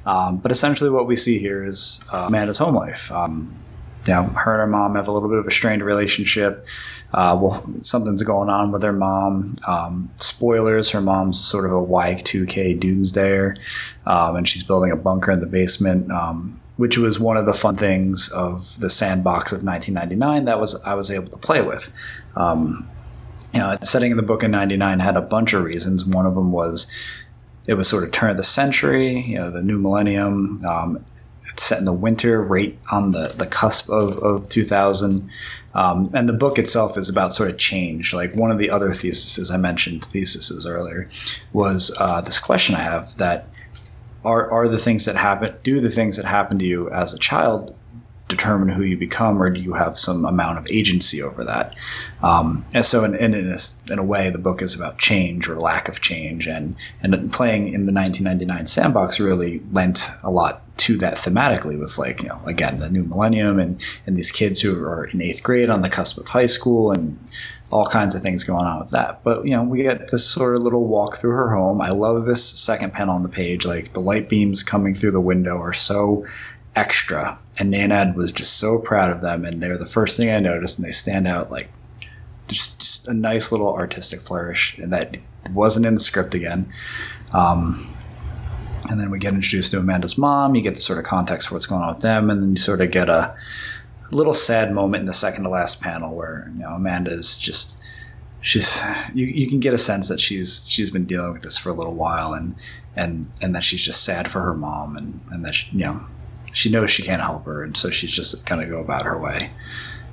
[0.05, 3.11] Um, but essentially, what we see here is uh, Amanda's home life.
[3.11, 3.57] Um,
[4.07, 6.67] you know, her and her mom have a little bit of a strained relationship.
[7.11, 9.55] Uh, well, something's going on with her mom.
[9.67, 13.57] Um, spoilers: her mom's sort of a Y2K doomsdayer,
[14.05, 16.11] um, and she's building a bunker in the basement.
[16.11, 20.83] Um, which was one of the fun things of the sandbox of 1999 that was
[20.83, 21.91] I was able to play with.
[22.35, 22.89] Um,
[23.53, 26.05] you know, setting in the book in 99 had a bunch of reasons.
[26.05, 26.87] One of them was
[27.67, 30.63] it was sort of turn of the century, you know, the new millennium.
[30.65, 31.05] Um,
[31.49, 35.29] it's set in the winter, right on the, the cusp of, of 2000.
[35.73, 38.13] Um, and the book itself is about sort of change.
[38.13, 41.09] Like one of the other theses I mentioned, theses earlier,
[41.53, 43.47] was uh, this question I have that
[44.25, 47.17] are, are the things that happen, do the things that happen to you as a
[47.17, 47.75] child
[48.27, 51.75] determine who you become, or do you have some amount of agency over that?
[52.23, 55.47] Um, and so, in, in, in, a, in, a, way, the book is about change
[55.47, 60.61] or lack of change, and and playing in the 1999 sandbox really lent a lot
[60.77, 64.59] to that thematically with like you know again the new millennium and and these kids
[64.59, 67.17] who are in eighth grade on the cusp of high school and
[67.71, 69.23] all kinds of things going on with that.
[69.23, 71.81] But you know, we get this sort of little walk through her home.
[71.81, 73.65] I love this second panel on the page.
[73.65, 76.25] Like the light beams coming through the window are so
[76.75, 77.39] extra.
[77.57, 80.77] And Nenad was just so proud of them, and they're the first thing I noticed,
[80.77, 81.69] and they stand out like
[82.47, 85.17] just, just a nice little artistic flourish, and that
[85.51, 86.71] wasn't in the script again.
[87.33, 87.75] Um,
[88.89, 90.53] and then we get introduced to Amanda's mom.
[90.53, 92.57] You get the sort of context for what's going on with them, and then you
[92.57, 93.35] sort of get a
[94.11, 97.83] little sad moment in the second to last panel where you know Amanda's just
[98.39, 101.69] she's you, you can get a sense that she's she's been dealing with this for
[101.69, 102.59] a little while and
[102.95, 106.05] and and that she's just sad for her mom and and that she, you know
[106.53, 109.19] she knows she can't help her, and so she's just kind of go about her
[109.19, 109.51] way.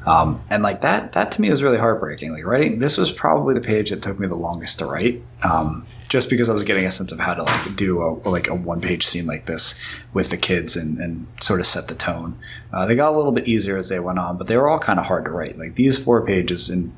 [0.06, 2.32] Um, and like that, that to me was really heartbreaking.
[2.32, 5.84] Like writing, this was probably the page that took me the longest to write, um,
[6.08, 8.54] just because I was getting a sense of how to like do a like a
[8.54, 12.36] one page scene like this with the kids and, and sort of set the tone.
[12.72, 14.78] Uh, they got a little bit easier as they went on, but they were all
[14.78, 15.56] kind of hard to write.
[15.56, 16.92] Like these four pages in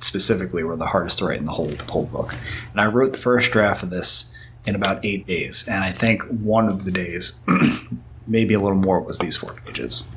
[0.00, 2.34] specifically were the hardest to write in the whole whole book.
[2.72, 4.34] And I wrote the first draft of this
[4.66, 7.40] in about eight days, and I think one of the days
[8.26, 10.08] maybe a little more was these four pages.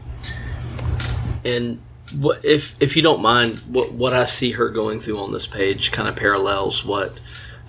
[1.46, 1.80] And
[2.16, 5.48] what if if you don't mind, what what I see her going through on this
[5.48, 7.20] page kind of parallels what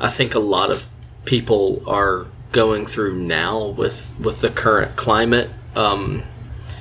[0.00, 0.86] I think a lot of
[1.24, 5.50] people are going through now with with the current climate.
[5.76, 6.22] Um,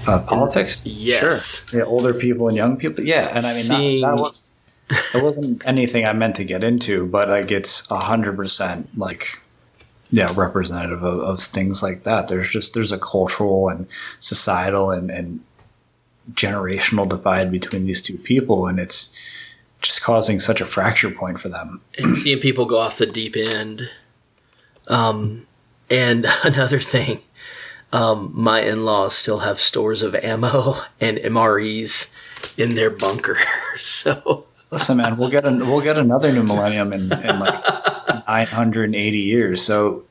[0.07, 1.79] uh, politics, and, yes, sure.
[1.79, 3.27] Yeah, older people and young people, yeah.
[3.27, 4.45] And I mean, Seeing, that, that was
[4.89, 9.41] it wasn't anything I meant to get into, but like it's a hundred percent like
[10.09, 13.87] yeah representative of, of things like that there's just there's a cultural and
[14.21, 15.41] societal and, and
[16.33, 21.49] generational divide between these two people and it's just causing such a fracture point for
[21.49, 21.81] them.
[21.97, 23.89] And seeing people go off the deep end.
[24.87, 25.43] Um,
[25.89, 27.19] and another thing
[27.93, 32.11] um, my in-laws still have stores of ammo and mres
[32.57, 33.37] in their bunker.
[33.77, 37.63] So listen man we'll get an, we'll get another new millennium in, in like
[38.27, 40.03] 980 years, so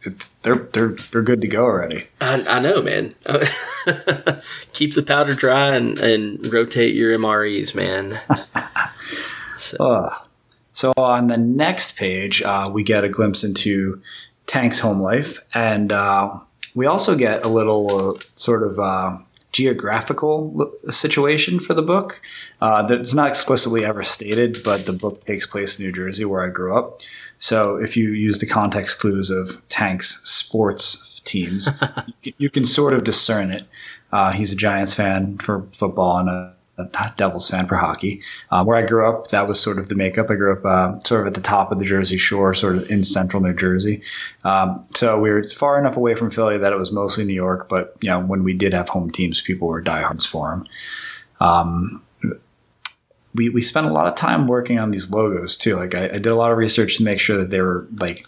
[0.43, 2.05] they're they're they're good to go already.
[2.21, 3.15] I, I know, man.
[4.73, 8.19] Keep the powder dry and, and rotate your MREs, man.
[9.59, 9.77] so.
[9.79, 10.11] Uh,
[10.73, 14.03] so on the next page, uh, we get a glimpse into
[14.47, 16.39] Tank's home life, and uh,
[16.75, 19.17] we also get a little uh, sort of uh,
[19.53, 22.21] geographical situation for the book
[22.61, 26.45] uh, that's not explicitly ever stated, but the book takes place in New Jersey, where
[26.45, 27.01] I grew up.
[27.39, 31.69] So if you use the context clues of Tank's sports teams,
[32.39, 33.65] you, can, sort of discern it.
[34.13, 38.23] Uh, he's a Giants fan for football and a, a Devils fan for hockey.
[38.51, 40.31] Uh, where I grew up, that was sort of the makeup.
[40.31, 42.91] I grew up uh, sort of at the top of the Jersey Shore, sort of
[42.91, 44.03] in central New Jersey.
[44.45, 47.69] Um, so we were far enough away from Philly that it was mostly New York.
[47.69, 50.67] But you know, when we did have home teams, people were diehards for them.
[51.41, 52.06] Um,
[53.37, 55.77] we, we spent a lot of time working on these logos too.
[55.77, 58.27] Like I, I did a lot of research to make sure that they were like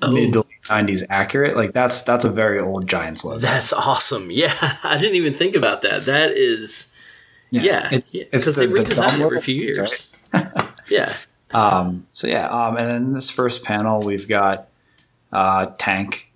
[0.00, 0.12] oh.
[0.12, 1.56] mid to late nineties accurate.
[1.56, 3.38] Like that's that's a very old Giants logo.
[3.38, 4.30] That's awesome.
[4.30, 6.06] Yeah, I didn't even think about that.
[6.06, 6.92] That is
[7.50, 10.26] Yeah, it's yeah, it's because they the- the redesign dumb every few years.
[10.32, 10.48] right?
[10.88, 11.14] Yeah,
[11.54, 14.68] Um, so yeah, um, and then in this first panel, we've got
[15.32, 16.32] uh, Tank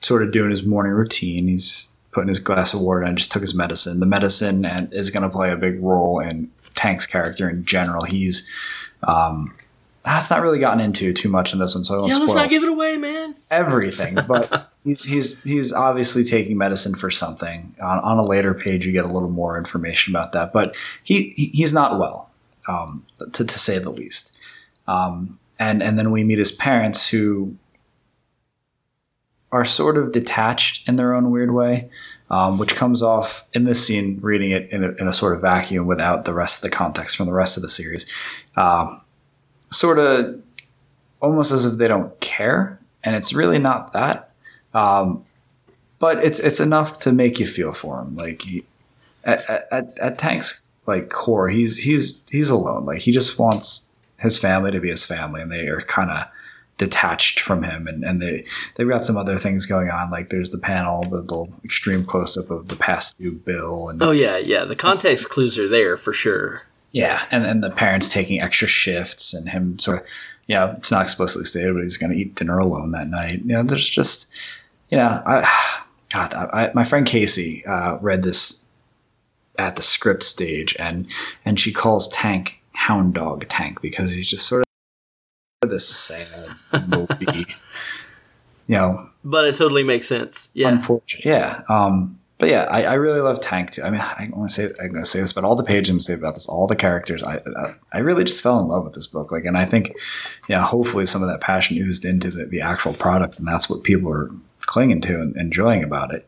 [0.00, 1.48] sort of doing his morning routine.
[1.48, 4.00] He's putting his glass of water and just took his medicine.
[4.00, 8.04] The medicine and is going to play a big role in Tank's character in general.
[8.04, 8.48] He's
[9.02, 9.54] um,
[10.04, 12.18] that's not really gotten into too much in this one, so I won't yeah.
[12.18, 13.34] Let's not give it away, man.
[13.50, 14.18] everything.
[14.28, 17.74] But he's he's he's obviously taking medicine for something.
[17.82, 20.52] On, on a later page, you get a little more information about that.
[20.52, 22.30] But he, he he's not well,
[22.68, 24.38] um, to to say the least.
[24.86, 27.56] Um, and and then we meet his parents who
[29.54, 31.88] are sort of detached in their own weird way,
[32.28, 35.40] um, which comes off in this scene, reading it in a, in a sort of
[35.40, 38.12] vacuum without the rest of the context from the rest of the series.
[38.56, 39.00] Um,
[39.70, 40.42] sort of
[41.20, 44.32] almost as if they don't care, and it's really not that.
[44.74, 45.24] Um,
[46.00, 48.16] but it's it's enough to make you feel for him.
[48.16, 48.64] Like he,
[49.22, 52.86] at, at, at Tank's like core, he's he's he's alone.
[52.86, 53.88] Like he just wants
[54.18, 56.26] his family to be his family, and they are kind of
[56.78, 57.86] detached from him.
[57.86, 58.44] And, and they
[58.74, 60.10] they've got some other things going on.
[60.10, 64.02] Like there's the panel, the little extreme close up of the past due bill, and
[64.02, 64.64] Oh yeah, yeah.
[64.64, 66.62] The context clues are there for sure.
[66.92, 70.06] yeah, and and the parents taking extra shifts, and him sort of,
[70.46, 73.40] yeah, it's not explicitly stated, but he's going to eat dinner alone that night.
[73.44, 74.34] You know, there's just,
[74.90, 78.64] you know, I, God, I, I, my friend Casey uh, read this
[79.58, 81.06] at the script stage, and
[81.44, 84.63] and she calls Tank Hound Dog Tank because he's just sort of
[85.66, 86.28] this sad,
[86.88, 87.26] movie.
[88.66, 90.50] you know, But it totally makes sense.
[90.54, 90.68] Yeah.
[90.70, 91.24] unfortunate.
[91.24, 91.60] Yeah.
[91.68, 93.82] Um, but yeah, I, I really love Tank too.
[93.82, 95.90] I mean, I want to say I'm going to say this, but all the pages
[95.90, 98.60] I'm going to say about this, all the characters, I, I I really just fell
[98.60, 99.30] in love with this book.
[99.32, 99.96] Like, and I think,
[100.48, 103.84] yeah, hopefully some of that passion oozed into the, the actual product, and that's what
[103.84, 106.26] people are clinging to and enjoying about it.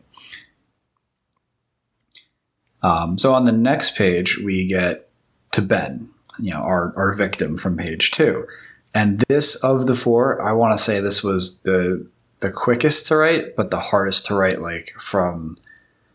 [2.83, 5.09] Um, so on the next page, we get
[5.53, 6.09] to Ben,
[6.39, 8.47] you know, our our victim from page two,
[8.93, 12.07] and this of the four, I want to say this was the
[12.39, 15.57] the quickest to write, but the hardest to write, like from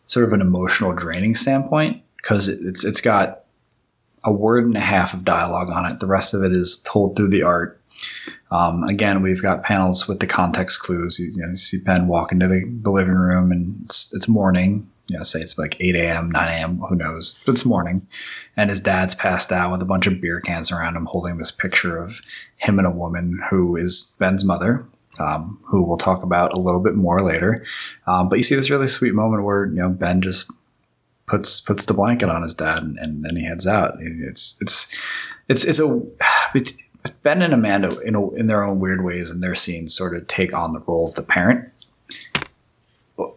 [0.07, 3.45] sort of an emotional draining standpoint, because it, it's it's got
[4.25, 6.01] a word and a half of dialogue on it.
[6.01, 7.81] The rest of it is told through the art.
[8.51, 11.19] Um, again, we've got panels with the context clues.
[11.19, 14.29] You, you know, you see Ben walk into the, the living room, and it's, it's
[14.29, 14.89] morning.
[15.09, 17.43] You know, say it's like 8 a.m., 9 a.m., who knows?
[17.45, 18.07] But it's morning.
[18.57, 21.51] And his dad's passed out with a bunch of beer cans around him, holding this
[21.51, 22.21] picture of
[22.57, 24.87] him and a woman who is Ben's mother,
[25.19, 27.65] um, who we'll talk about a little bit more later.
[28.07, 30.51] Um, but you see this really sweet moment where you know Ben just
[31.27, 33.95] puts puts the blanket on his dad and, and then he heads out.
[34.01, 35.03] It's it's
[35.49, 36.03] it's it's a
[36.55, 36.73] it's,
[37.23, 40.27] Ben and Amanda in a, in their own weird ways in their scenes sort of
[40.29, 41.69] take on the role of the parent.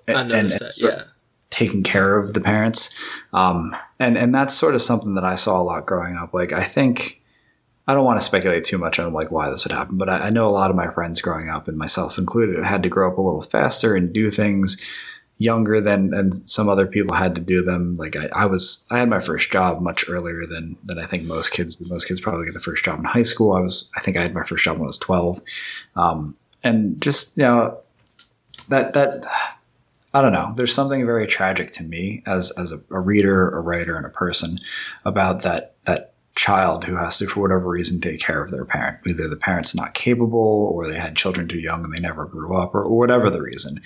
[0.08, 0.74] I noticed that.
[0.74, 1.06] sort of Yeah.
[1.50, 3.22] Taking care of the parents.
[3.34, 6.34] Um, and, and that's sort of something that I saw a lot growing up.
[6.34, 7.22] Like, I think,
[7.88, 10.28] I don't want to speculate too much on like why this would happen, but I,
[10.28, 13.08] I know a lot of my friends growing up and myself included had to grow
[13.08, 14.78] up a little faster and do things
[15.38, 17.98] younger than, than some other people had to do them.
[17.98, 21.24] Like I, I was, I had my first job much earlier than, than I think
[21.24, 23.54] most kids, most kids probably get the first job in high school.
[23.54, 25.42] I was, I think I had my first job when I was 12.
[25.96, 27.80] Um, and just, you know,
[28.70, 29.26] that, that,
[30.16, 30.54] I don't know.
[30.56, 34.10] There's something very tragic to me as as a, a reader, a writer, and a
[34.10, 34.60] person
[35.04, 39.00] about that that child who has to, for whatever reason, take care of their parent.
[39.06, 42.56] Either the parent's not capable, or they had children too young and they never grew
[42.56, 43.82] up, or, or whatever the reason.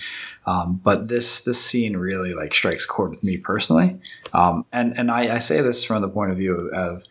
[0.46, 3.98] Um, but this this scene really like strikes chord with me personally,
[4.32, 7.02] um, and and I, I say this from the point of view of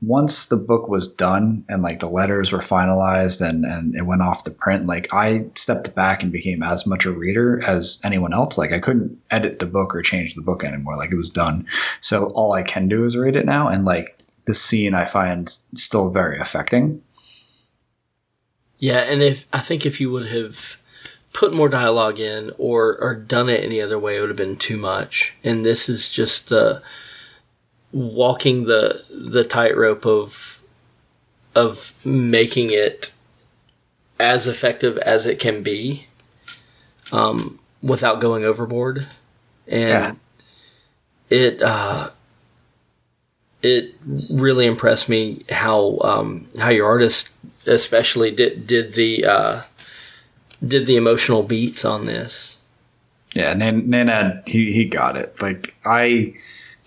[0.00, 4.22] once the book was done and like the letters were finalized and and it went
[4.22, 8.32] off the print like i stepped back and became as much a reader as anyone
[8.32, 8.56] else.
[8.56, 10.96] Like i couldn't edit the book or change the book anymore.
[10.96, 11.66] Like it was done.
[12.00, 13.68] So all i can do is read it now.
[13.68, 17.02] And like the scene i find still very affecting.
[18.78, 20.80] Yeah, and if I think if you would have
[21.32, 24.56] put more dialogue in or or done it any other way, it would have been
[24.56, 25.34] too much.
[25.42, 26.78] And this is just uh,
[27.92, 30.62] walking the the tightrope of
[31.54, 33.12] of making it
[34.20, 36.06] as effective as it can be,
[37.12, 39.06] um, without going overboard,
[39.66, 40.14] and Yeah.
[41.30, 42.10] it uh,
[43.62, 43.94] it
[44.30, 47.30] really impressed me how um, how your artist
[47.66, 49.62] especially did did the uh,
[50.66, 52.58] did the emotional beats on this.
[53.34, 55.40] Yeah, Nan- Nenad, he he got it.
[55.42, 56.34] Like I,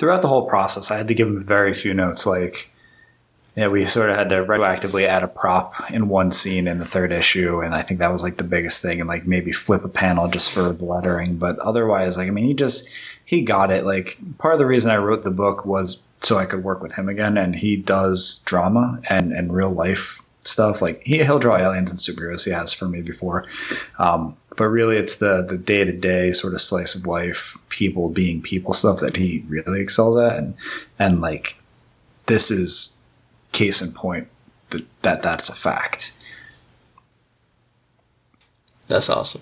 [0.01, 2.25] throughout the whole process, I had to give him very few notes.
[2.25, 2.71] Like,
[3.55, 6.85] yeah, we sort of had to retroactively add a prop in one scene in the
[6.85, 9.85] third issue, and I think that was like the biggest thing, and like maybe flip
[9.85, 11.37] a panel just for the lettering.
[11.37, 12.89] But otherwise, like I mean, he just
[13.25, 13.85] he got it.
[13.85, 16.93] Like part of the reason I wrote the book was so I could work with
[16.93, 17.37] him again.
[17.37, 20.81] And he does drama and, and real life stuff.
[20.81, 22.45] Like he, he'll draw aliens and superheroes.
[22.45, 23.45] He has for me before.
[23.99, 28.11] Um, but really it's the, the day to day sort of slice of life, people
[28.11, 30.37] being people stuff that he really excels at.
[30.37, 30.53] And,
[30.99, 31.57] and like,
[32.27, 33.01] this is
[33.53, 34.27] case in point
[34.69, 36.13] that, that that's a fact.
[38.87, 39.41] That's awesome.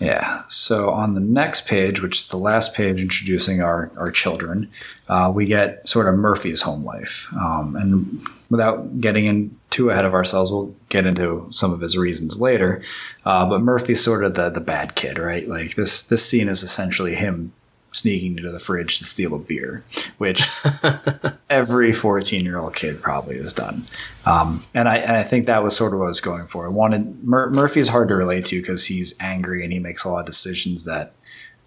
[0.00, 0.44] Yeah.
[0.48, 4.70] So on the next page, which is the last page introducing our, our children,
[5.08, 7.28] uh, we get sort of Murphy's home life.
[7.34, 11.98] Um, and without getting in too ahead of ourselves, we'll get into some of his
[11.98, 12.82] reasons later.
[13.24, 15.46] Uh, but Murphy's sort of the, the bad kid, right?
[15.46, 17.52] Like this, this scene is essentially him
[17.92, 19.84] sneaking into the fridge to steal a beer,
[20.18, 20.46] which
[21.50, 23.84] every 14 year old kid probably has done.
[24.26, 26.66] Um, and I and I think that was sort of what I was going for.
[26.66, 30.04] I wanted Mur- Murphy is hard to relate to because he's angry and he makes
[30.04, 31.12] a lot of decisions that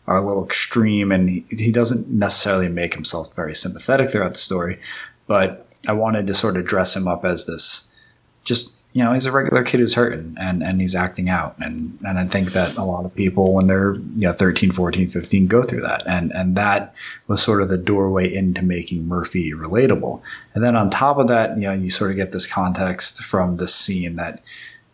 [0.07, 4.39] are a little extreme, and he, he doesn't necessarily make himself very sympathetic throughout the
[4.39, 4.80] story.
[5.28, 7.88] But I wanted to sort of dress him up as this
[8.43, 11.56] just you know, he's a regular kid who's hurting and, and he's acting out.
[11.60, 15.08] And, and I think that a lot of people when they're, you know, 13, 14,
[15.08, 16.04] 15 go through that.
[16.08, 16.94] And, and that
[17.28, 20.22] was sort of the doorway into making Murphy relatable.
[20.54, 23.56] And then on top of that, you know, you sort of get this context from
[23.56, 24.44] this scene that,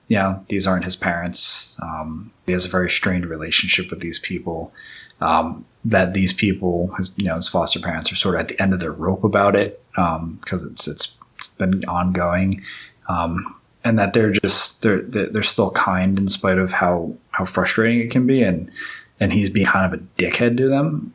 [0.08, 1.80] you know, these aren't his parents.
[1.82, 4.74] Um, he has a very strained relationship with these people.
[5.22, 8.62] Um, that these people, his, you know, his foster parents are sort of at the
[8.62, 12.62] end of their rope about it because um, it's, it's, it's been ongoing.
[13.10, 13.42] Um,
[13.88, 18.12] and that they're just they're they're still kind in spite of how how frustrating it
[18.12, 18.72] can be and
[19.20, 21.14] and he's being kind of a dickhead to them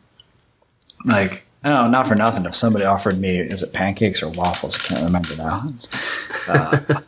[1.05, 2.45] like I don't know, not for nothing.
[2.45, 4.75] If somebody offered me, is it pancakes or waffles?
[4.77, 5.63] I can't remember now.
[6.49, 6.81] Uh,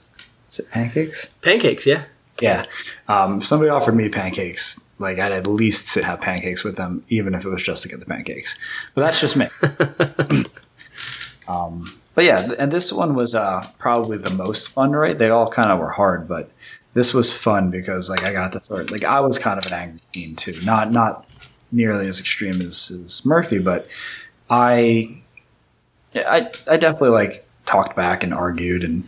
[0.48, 1.26] is it pancakes?
[1.42, 2.04] Pancakes, yeah.
[2.40, 2.64] Yeah.
[3.08, 7.04] Um, if somebody offered me pancakes, like I'd at least sit, have pancakes with them,
[7.08, 8.56] even if it was just to get the pancakes.
[8.94, 9.46] But that's just me.
[11.48, 15.16] um, but yeah, and this one was uh, probably the most fun, right?
[15.18, 16.50] They all kind of were hard, but
[16.94, 19.72] this was fun because like I got to sort like I was kind of an
[19.72, 21.28] angry teen too, not not
[21.72, 23.88] nearly as extreme as, as Murphy, but
[24.48, 25.20] I,
[26.14, 29.02] I I definitely like talked back and argued and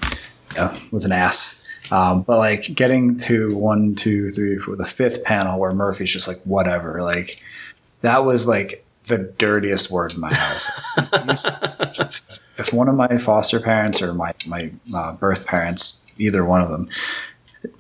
[0.55, 1.63] you know, was an ass.
[1.93, 6.27] Um, but like getting to one, two, three, four, the fifth panel where Murphy's just
[6.27, 7.41] like whatever, like
[8.01, 10.71] that was like the dirtiest word in my house.
[12.59, 16.71] if one of my foster parents or my my uh, birth parents, either one of
[16.71, 16.89] them,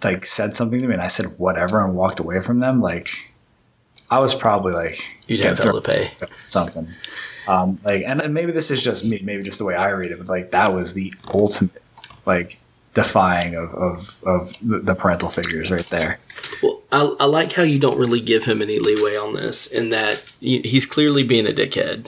[0.03, 3.11] like said something to me and I said whatever and walked away from them, like
[4.11, 6.89] I was probably like you'd have to pay something.
[7.49, 10.19] Um, like, and maybe this is just me, maybe just the way I read it,
[10.19, 11.83] but like that was the ultimate,
[12.25, 12.59] like
[12.95, 16.19] defying of of, of the parental figures right there.
[16.63, 19.91] Well, I, I like how you don't really give him any leeway on this, in
[19.91, 22.07] that he's clearly being a dickhead.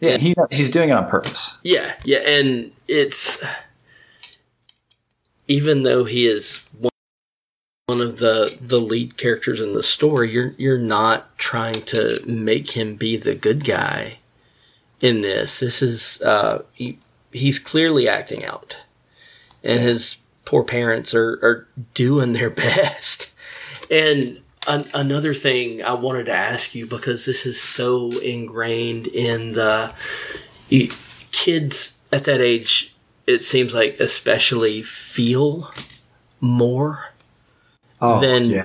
[0.00, 1.60] Yeah, he, he's doing it on purpose.
[1.64, 3.44] Yeah, yeah, and it's
[5.48, 6.68] even though he is
[7.86, 12.76] one of the the lead characters in the story, you're you're not trying to make
[12.76, 14.18] him be the good guy
[15.00, 15.58] in this.
[15.58, 16.98] This is uh, he,
[17.32, 18.84] he's clearly acting out,
[19.64, 23.31] and his poor parents are are doing their best.
[23.92, 29.52] And an- another thing I wanted to ask you because this is so ingrained in
[29.52, 29.92] the
[30.68, 30.88] you,
[31.30, 32.94] kids at that age,
[33.26, 35.70] it seems like especially feel
[36.40, 37.12] more
[38.00, 38.64] oh, than yeah.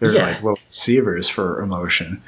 [0.00, 0.26] They're yeah.
[0.26, 2.20] like little receivers for emotion.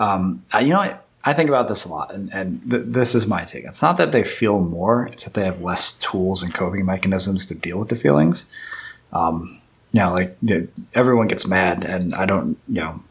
[0.00, 3.14] Um, I, you know, I, I think about this a lot, and, and th- this
[3.14, 3.66] is my take.
[3.66, 7.46] It's not that they feel more; it's that they have less tools and coping mechanisms
[7.46, 8.46] to deal with the feelings.
[9.12, 9.59] Um,
[9.98, 10.36] know, like
[10.94, 13.02] everyone gets mad, and I don't, you know,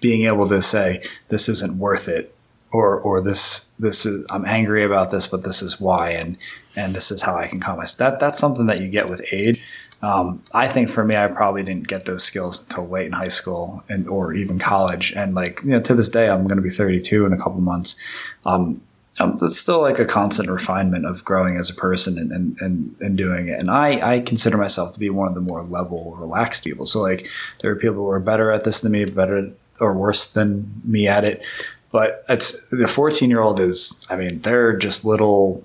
[0.00, 2.34] being able to say this isn't worth it,
[2.72, 6.36] or or this this is I'm angry about this, but this is why, and
[6.76, 7.98] and this is how I can calm myself.
[7.98, 9.62] That that's something that you get with age.
[10.02, 13.28] Um, I think for me, I probably didn't get those skills until late in high
[13.28, 15.12] school and or even college.
[15.12, 17.60] And like you know, to this day, I'm going to be 32 in a couple
[17.60, 17.96] months.
[18.44, 18.82] Um,
[19.18, 22.96] um, it's still like a constant refinement of growing as a person and, and, and,
[23.00, 23.58] and doing it.
[23.58, 26.84] And I, I consider myself to be one of the more level, relaxed people.
[26.84, 27.28] So like
[27.60, 29.50] there are people who are better at this than me, better
[29.80, 31.44] or worse than me at it.
[31.92, 35.64] But it's the 14 year old is, I mean, they're just little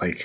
[0.00, 0.24] like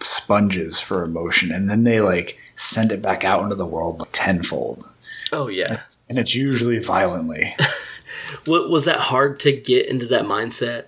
[0.00, 1.52] sponges for emotion.
[1.52, 4.86] And then they like send it back out into the world like tenfold.
[5.32, 5.80] Oh yeah.
[6.08, 7.54] And it's usually violently.
[8.44, 10.84] what was that hard to get into that mindset?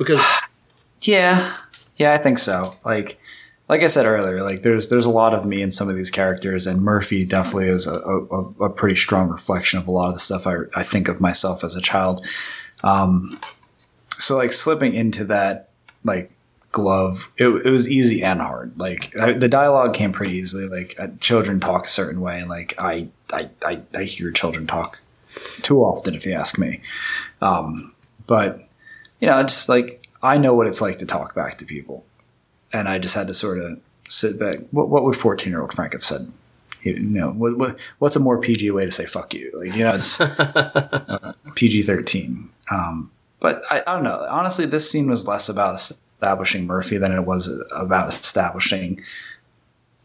[0.00, 0.26] Because
[1.02, 1.54] yeah,
[1.96, 2.74] yeah, I think so.
[2.84, 3.20] Like
[3.68, 6.10] like I said earlier, like there's there's a lot of me in some of these
[6.10, 10.14] characters, and Murphy definitely is a, a, a pretty strong reflection of a lot of
[10.14, 12.26] the stuff I, I think of myself as a child.
[12.82, 13.38] Um,
[14.18, 15.68] so like slipping into that
[16.02, 16.32] like
[16.72, 17.30] glove.
[17.36, 18.78] It, it was easy and hard.
[18.78, 20.66] Like I, the dialogue came pretty easily.
[20.66, 24.66] Like uh, children talk a certain way, and like I, I, I, I hear children
[24.66, 25.00] talk
[25.62, 26.80] too often, if you ask me.
[27.40, 27.94] Um,
[28.26, 28.64] but
[29.20, 32.04] you know, just like I know what it's like to talk back to people,
[32.72, 34.58] and I just had to sort of sit back.
[34.70, 36.32] What, what would fourteen year old Frank have said?
[36.82, 39.50] You know, what, what, what's a more PG way to say "fuck you"?
[39.54, 42.50] Like you know, it's uh, PG thirteen.
[42.70, 44.26] Um, but I, I don't know.
[44.28, 49.00] Honestly, this scene was less about establishing Murphy than it was about establishing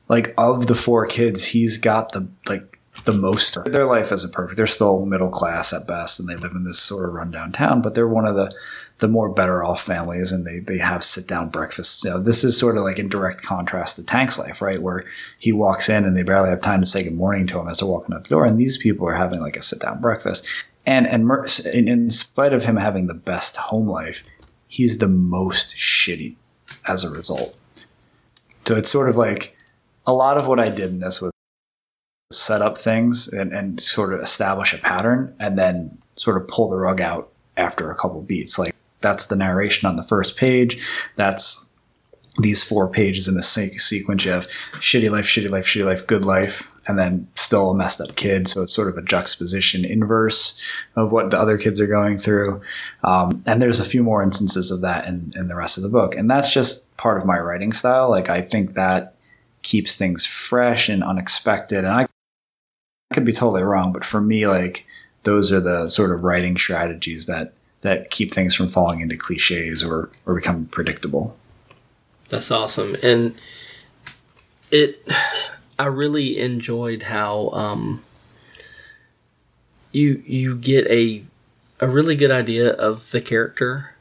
[0.07, 3.57] like of the four kids, he's got the like the most.
[3.65, 4.57] Their life isn't perfect.
[4.57, 7.81] They're still middle class at best, and they live in this sort of rundown town.
[7.81, 8.53] But they're one of the
[8.99, 12.05] the more better off families, and they they have sit down breakfasts.
[12.05, 15.03] Know, this is sort of like in direct contrast to Tank's life, right, where
[15.37, 17.79] he walks in and they barely have time to say good morning to him as
[17.79, 20.47] they're walking up the door, and these people are having like a sit down breakfast.
[20.85, 21.29] And and
[21.73, 24.23] in, in spite of him having the best home life,
[24.67, 26.35] he's the most shitty
[26.87, 27.59] as a result.
[28.65, 29.55] So it's sort of like
[30.07, 31.31] a lot of what I did in this was
[32.31, 36.69] set up things and, and sort of establish a pattern and then sort of pull
[36.69, 38.59] the rug out after a couple beats.
[38.59, 38.74] Like
[39.05, 40.83] that's the narration on the first page.
[41.15, 41.69] That's
[42.37, 44.25] these four pages in the sequence.
[44.25, 48.01] You have shitty life, shitty life, shitty life, good life, and then still a messed
[48.01, 48.47] up kid.
[48.47, 50.59] So it's sort of a juxtaposition inverse
[50.95, 52.61] of what the other kids are going through.
[53.03, 55.89] Um, and there's a few more instances of that in, in the rest of the
[55.89, 56.15] book.
[56.15, 58.09] And that's just part of my writing style.
[58.09, 59.15] Like I think that
[59.61, 61.85] keeps things fresh and unexpected.
[61.85, 62.07] And I
[63.13, 64.85] could be totally wrong, but for me, like
[65.23, 67.53] those are the sort of writing strategies that
[67.85, 71.37] that keep things from falling into cliches or or become predictable.
[72.29, 73.39] That's awesome, and
[74.71, 75.01] it.
[75.77, 78.01] I really enjoyed how um,
[79.91, 81.23] you you get a
[81.79, 83.95] a really good idea of the character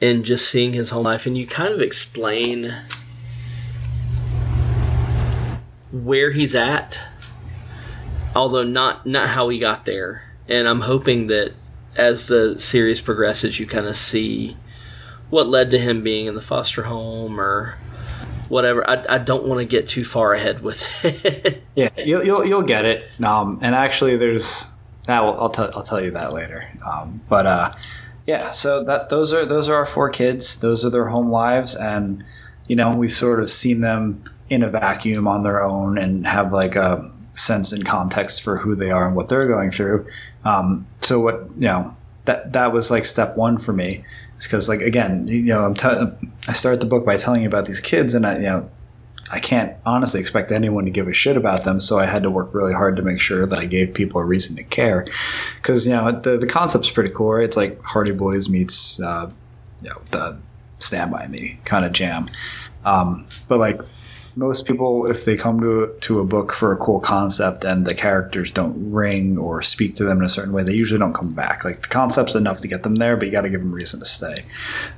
[0.00, 2.74] and just seeing his whole life, and you kind of explain
[5.92, 7.00] where he's at
[8.34, 10.24] although not not how he got there.
[10.48, 11.54] And I'm hoping that
[11.96, 14.56] as the series progresses, you kind of see
[15.28, 17.78] what led to him being in the foster home or
[18.48, 18.88] whatever.
[18.88, 21.62] I, I don't want to get too far ahead with it.
[21.74, 23.20] yeah, you'll, you'll, you'll get it.
[23.22, 24.70] Um, and actually, there's.
[25.08, 26.62] I'll, I'll tell I'll tell you that later.
[26.86, 27.72] Um, but uh,
[28.26, 30.60] yeah, so that those are those are our four kids.
[30.60, 32.24] Those are their home lives, and
[32.68, 36.52] you know we've sort of seen them in a vacuum on their own and have
[36.52, 37.10] like a
[37.40, 40.06] sense and context for who they are and what they're going through.
[40.44, 44.04] Um, so what you know that that was like step one for me,
[44.38, 47.66] because like again you know I'm t- I start the book by telling you about
[47.66, 48.70] these kids and I you know
[49.32, 52.30] I can't honestly expect anyone to give a shit about them, so I had to
[52.30, 55.06] work really hard to make sure that I gave people a reason to care.
[55.56, 57.36] Because you know the the concept's pretty cool.
[57.36, 59.30] It's like Hardy Boys meets uh,
[59.82, 60.38] you know the
[60.80, 62.28] Stand by Me kind of jam.
[62.84, 63.80] Um, but like
[64.36, 67.94] most people, if they come to to a book for a cool concept and the
[67.94, 71.30] characters don't ring or speak to them in a certain way, they usually don't come
[71.30, 71.64] back.
[71.64, 74.00] Like the concept's enough to get them there, but you got to give them reason
[74.00, 74.44] to stay.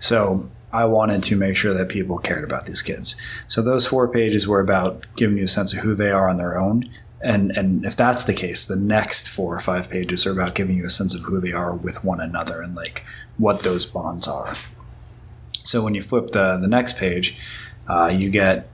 [0.00, 3.16] So I wanted to make sure that people cared about these kids.
[3.48, 6.38] So those four pages were about giving you a sense of who they are on
[6.38, 6.88] their own.
[7.20, 10.76] And, and if that's the case, the next four or five pages are about giving
[10.76, 13.04] you a sense of who they are with one another and like
[13.38, 14.54] what those bonds are.
[15.64, 17.38] So when you flip the, the next page,
[17.86, 18.68] uh, you get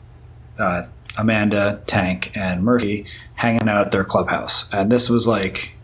[0.59, 0.85] uh,
[1.17, 4.73] Amanda, Tank, and Murphy hanging out at their clubhouse.
[4.73, 5.77] And this was like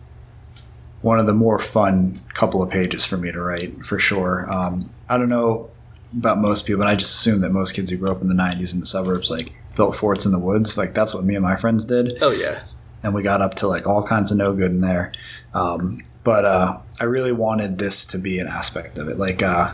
[1.01, 4.51] one of the more fun couple of pages for me to write, for sure.
[4.51, 5.69] Um, I don't know
[6.17, 8.33] about most people, but I just assume that most kids who grew up in the
[8.33, 10.77] 90s in the suburbs, like, built forts in the woods.
[10.77, 12.17] Like, that's what me and my friends did.
[12.21, 12.63] Oh, yeah.
[13.03, 15.11] And we got up to, like, all kinds of no good in there.
[15.53, 19.19] Um, but uh, I really wanted this to be an aspect of it.
[19.19, 19.73] Like, uh,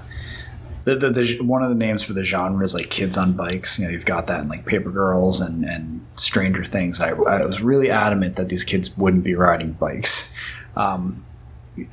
[0.84, 3.80] the, the, the, one of the names for the genre is like kids on bikes.
[3.80, 7.02] You know, you've got that in like Paper Girls and, and Stranger Things.
[7.02, 10.54] I, I was really adamant that these kids wouldn't be riding bikes.
[10.76, 11.24] Um,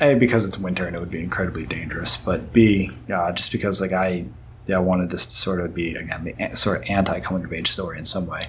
[0.00, 3.80] a because it's winter and it would be incredibly dangerous, but B uh, just because
[3.80, 4.24] like I
[4.66, 7.68] yeah, wanted this to sort of be again the sort of anti coming of age
[7.68, 8.46] story in some way.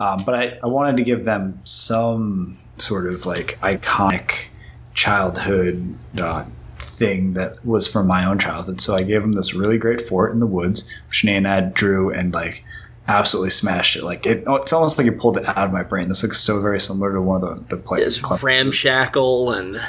[0.00, 4.48] Um, but I, I wanted to give them some sort of like iconic
[4.94, 6.44] childhood uh,
[6.92, 8.80] thing that was from my own childhood.
[8.80, 12.32] So I gave him this really great fort in the woods, which Nenad drew and
[12.32, 12.64] like
[13.08, 14.04] absolutely smashed it.
[14.04, 16.08] Like it, oh, it's almost like it pulled it out of my brain.
[16.08, 18.18] This looks so very similar to one of the the players.
[18.18, 19.80] It's ramshackle and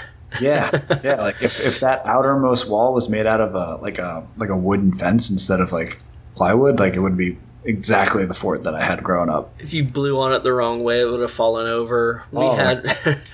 [0.42, 0.70] yeah,
[1.04, 1.22] yeah.
[1.22, 4.58] Like if, if that outermost wall was made out of a like a like a
[4.58, 6.00] wooden fence instead of like
[6.36, 9.54] plywood, like it would be exactly the fort that I had growing up.
[9.60, 12.24] If you blew on it the wrong way, it would have fallen over.
[12.32, 12.56] We oh.
[12.56, 12.86] had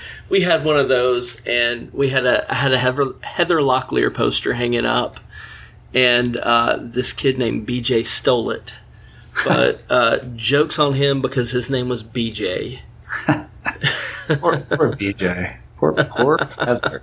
[0.30, 4.13] we had one of those, and we had a I had a Heather, Heather Locklear
[4.13, 5.19] poster hanging up,
[5.93, 8.75] and uh, this kid named BJ stole it.
[9.45, 12.80] But uh, jokes on him because his name was BJ.
[13.27, 15.57] poor, poor BJ.
[15.77, 17.01] Poor, poor Heather.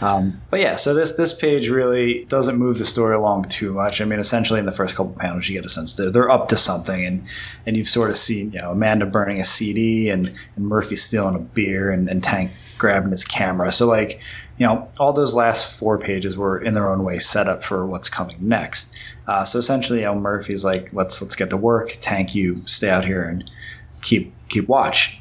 [0.00, 4.00] Um, but yeah, so this this page really doesn't move the story along too much.
[4.00, 6.48] I mean, essentially in the first couple panels, you get a sense that they're up
[6.50, 7.24] to something, and
[7.66, 11.34] and you've sort of seen you know Amanda burning a CD and, and Murphy stealing
[11.34, 13.72] a beer and, and Tank grabbing his camera.
[13.72, 14.20] So like
[14.56, 17.84] you know all those last four pages were in their own way set up for
[17.84, 18.96] what's coming next.
[19.26, 21.90] Uh, so essentially, you know Murphy's like let's let's get to work.
[22.00, 23.50] Tank, you stay out here and
[24.02, 25.17] keep keep watch.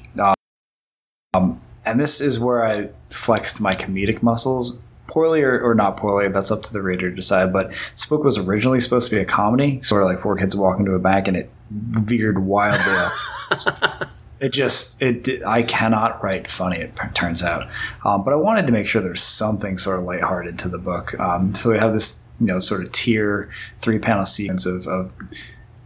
[1.87, 6.27] And this is where I flexed my comedic muscles poorly or, or not poorly.
[6.27, 7.53] That's up to the reader to decide.
[7.53, 10.55] But this book was originally supposed to be a comedy, sort of like four kids
[10.55, 14.11] walk into a bank, and it veered wildly off.
[14.39, 16.77] it just it I cannot write funny.
[16.77, 17.69] It turns out,
[18.05, 21.19] um, but I wanted to make sure there's something sort of lighthearted to the book.
[21.19, 25.13] Um, so we have this you know sort of tier three panel sequence of, of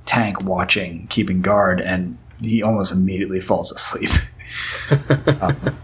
[0.05, 4.11] Tank watching, keeping guard, and he almost immediately falls asleep.
[5.41, 5.77] um,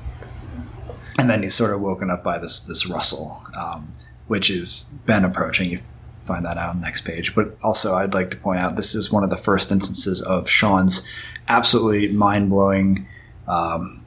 [1.18, 3.92] and then he's sort of woken up by this this rustle, um,
[4.28, 5.70] which is Ben approaching.
[5.70, 5.80] You
[6.24, 7.34] find that out on the next page.
[7.34, 10.50] But also, I'd like to point out this is one of the first instances of
[10.50, 11.08] Sean's
[11.48, 13.08] absolutely mind blowing
[13.48, 14.04] um,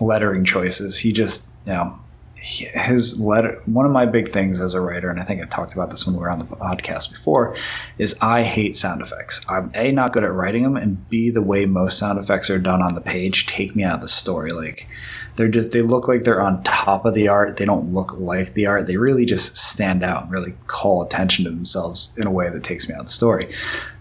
[0.00, 0.98] lettering choices.
[0.98, 1.98] He just, you know,
[2.44, 5.72] his letter one of my big things as a writer and i think i talked
[5.72, 7.56] about this when we were on the podcast before
[7.98, 9.44] is i hate sound effects.
[9.48, 12.58] I'm a not good at writing them and b the way most sound effects are
[12.58, 14.50] done on the page take me out of the story.
[14.50, 14.88] Like
[15.36, 17.56] they're just they look like they're on top of the art.
[17.56, 18.86] They don't look like the art.
[18.86, 22.64] They really just stand out and really call attention to themselves in a way that
[22.64, 23.48] takes me out of the story.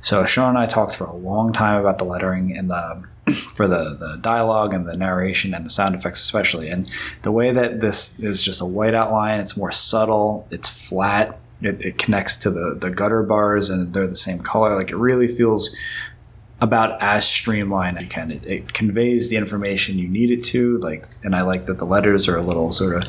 [0.02, 3.68] So sean and i talked for a long time about the lettering and the for
[3.68, 6.70] the, the dialogue and the narration and the sound effects especially.
[6.70, 6.90] And
[7.22, 11.86] the way that this is just a white outline it's more subtle it's flat it,
[11.86, 14.76] it connects to the, the gutter bars and they're the same color.
[14.76, 15.76] Like it really feels
[16.60, 18.32] about as streamlined as you can.
[18.32, 21.86] It, it conveys the information you need it to like and i like that the
[21.86, 23.04] letters are a little sort of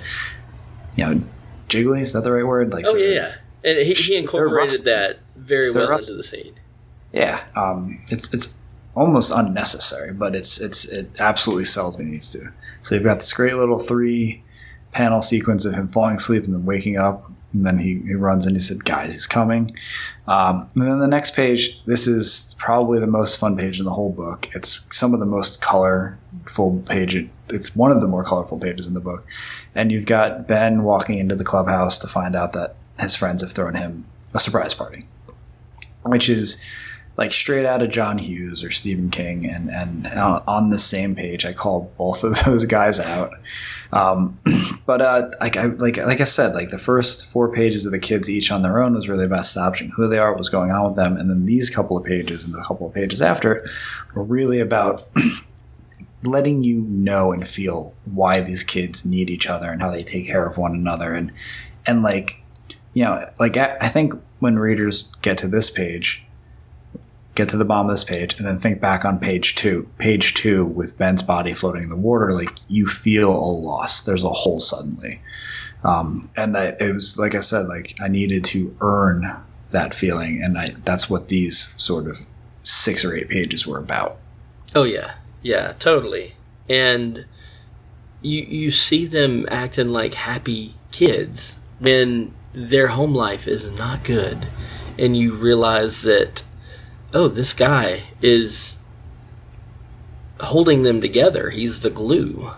[0.96, 1.22] you know
[1.68, 2.72] jiggly is that the right word?
[2.72, 3.34] Like oh yeah, yeah.
[3.64, 6.54] And he, he incorporated that very well into the scene.
[7.12, 8.56] Yeah um, it's it's
[8.96, 12.52] almost unnecessary, but it's it's it absolutely sells it needs to.
[12.80, 14.42] So you've got this great little three
[14.92, 17.22] panel sequence of him falling asleep and then waking up,
[17.52, 19.70] and then he, he runs and he said, "Guys, he's coming."
[20.26, 23.92] Um, and then the next page, this is probably the most fun page in the
[23.92, 24.48] whole book.
[24.54, 27.28] It's some of the most colorful page.
[27.50, 29.26] It's one of the more colorful pages in the book,
[29.74, 33.52] and you've got Ben walking into the clubhouse to find out that his friends have
[33.52, 35.06] thrown him a surprise party,
[36.06, 36.64] which is
[37.16, 41.44] like straight out of John Hughes or Stephen King, and and on the same page,
[41.44, 43.34] I call both of those guys out.
[43.92, 44.38] Um,
[44.86, 47.98] but uh, like I like like I said, like the first four pages of the
[47.98, 50.70] kids each on their own was really about establishing who they are, what was going
[50.70, 53.64] on with them, and then these couple of pages and the couple of pages after
[54.14, 55.06] were really about.
[56.22, 60.26] letting you know and feel why these kids need each other and how they take
[60.26, 61.30] care of one another and
[61.84, 62.42] and like
[62.94, 66.24] you know like I, I think when readers get to this page
[67.34, 69.88] get to the bottom of this page, and then think back on page two.
[69.98, 74.02] Page two with Ben's body floating in the water, like you feel a loss.
[74.02, 75.20] There's a hole suddenly,
[75.82, 79.24] um, and that it was like I said, like I needed to earn
[79.70, 82.18] that feeling, and I, that's what these sort of
[82.62, 84.18] six or eight pages were about.
[84.74, 86.34] Oh yeah, yeah, totally.
[86.68, 87.26] And
[88.22, 94.46] you you see them acting like happy kids when their home life is not good,
[94.98, 96.44] and you realize that
[97.14, 98.78] oh, this guy is
[100.40, 101.50] holding them together.
[101.50, 102.50] He's the glue.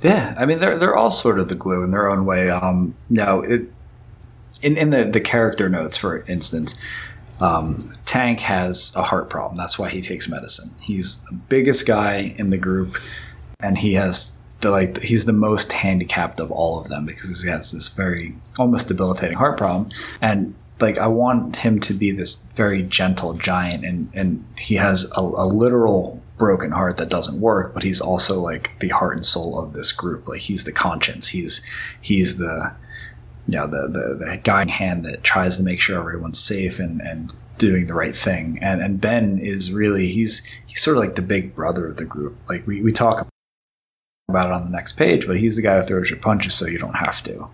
[0.00, 2.50] Yeah, I mean they're they're all sort of the glue in their own way.
[2.50, 3.70] Um, no, it
[4.62, 6.76] in in the the character notes, for instance,
[7.40, 9.56] um, Tank has a heart problem.
[9.56, 10.70] That's why he takes medicine.
[10.80, 12.96] He's the biggest guy in the group,
[13.60, 17.48] and he has the like he's the most handicapped of all of them because he
[17.48, 19.88] has this very almost debilitating heart problem.
[20.20, 20.54] And
[20.84, 25.20] like I want him to be this very gentle giant, and and he has a,
[25.20, 29.58] a, literal broken heart that doesn't work, but he's also like the heart and soul
[29.58, 30.28] of this group.
[30.28, 31.26] Like he's the conscience.
[31.26, 31.64] He's
[32.02, 32.76] he's the
[33.48, 37.00] you know, the, the the guiding hand that tries to make sure everyone's safe and
[37.00, 38.58] and doing the right thing.
[38.60, 42.04] And and Ben is really he's he's sort of like the big brother of the
[42.04, 42.36] group.
[42.46, 43.26] Like we we talk
[44.28, 46.66] about it on the next page, but he's the guy who throws your punches so
[46.66, 47.48] you don't have to.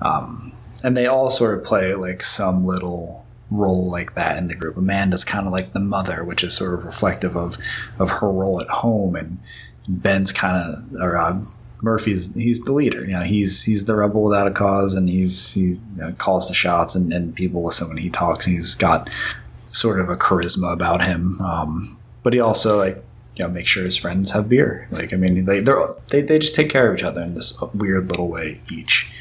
[0.00, 0.54] Um,
[0.84, 4.76] and they all sort of play like some little role like that in the group.
[4.76, 7.56] Amanda's kind of like the mother, which is sort of reflective of
[7.98, 9.38] of her role at home, and
[9.88, 11.40] Ben's kind of or uh,
[11.82, 13.04] Murphy's he's the leader.
[13.04, 16.48] You know, he's he's the rebel without a cause, and he's he you know, calls
[16.48, 18.44] the shots, and, and people listen when he talks.
[18.44, 19.10] He's got
[19.66, 23.02] sort of a charisma about him, um, but he also like
[23.36, 24.86] you know make sure his friends have beer.
[24.90, 28.10] Like I mean, they they they just take care of each other in this weird
[28.10, 29.12] little way each.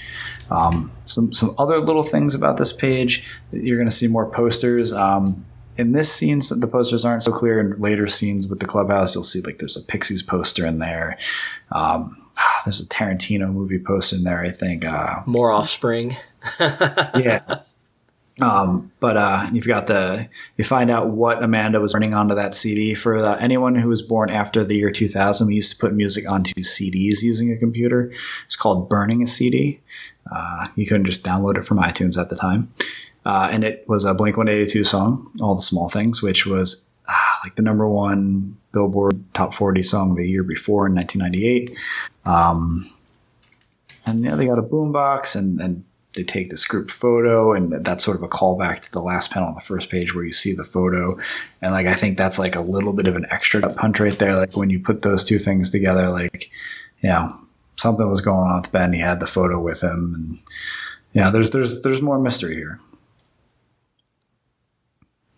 [0.52, 3.40] Um, some some other little things about this page.
[3.52, 4.92] You're going to see more posters.
[4.92, 5.46] Um,
[5.78, 7.60] in this scene, the posters aren't so clear.
[7.60, 11.18] In later scenes with the clubhouse, you'll see like there's a Pixies poster in there.
[11.72, 12.16] Um,
[12.66, 14.42] there's a Tarantino movie poster in there.
[14.42, 16.16] I think uh, more Offspring.
[16.60, 17.62] yeah.
[18.42, 20.28] Um, but uh, you've got the
[20.58, 24.02] you find out what Amanda was running onto that CD for uh, anyone who was
[24.02, 25.48] born after the year 2000.
[25.48, 28.12] We used to put music onto CDs using a computer.
[28.46, 29.82] It's called burning a CD.
[30.30, 32.74] Uh, you couldn't just download it from iTunes at the time.
[33.26, 37.40] Uh, and it was a Blink 182 song, All the Small Things, which was ah,
[37.44, 41.78] like the number one Billboard Top 40 song the year before in 1998.
[42.26, 42.84] Um,
[44.06, 48.04] and yeah, they got a boombox and, and they take this group photo and that's
[48.04, 50.54] sort of a callback to the last panel on the first page where you see
[50.54, 51.18] the photo.
[51.62, 54.36] And like i think that's like a little bit of an extra punch right there.
[54.36, 56.52] Like when you put those two things together like
[57.02, 57.30] you know
[57.76, 58.94] something was going on with ben.
[58.94, 60.14] He had the photo with him.
[60.16, 60.44] And
[61.14, 62.80] yeah there's there's there's more mystery here.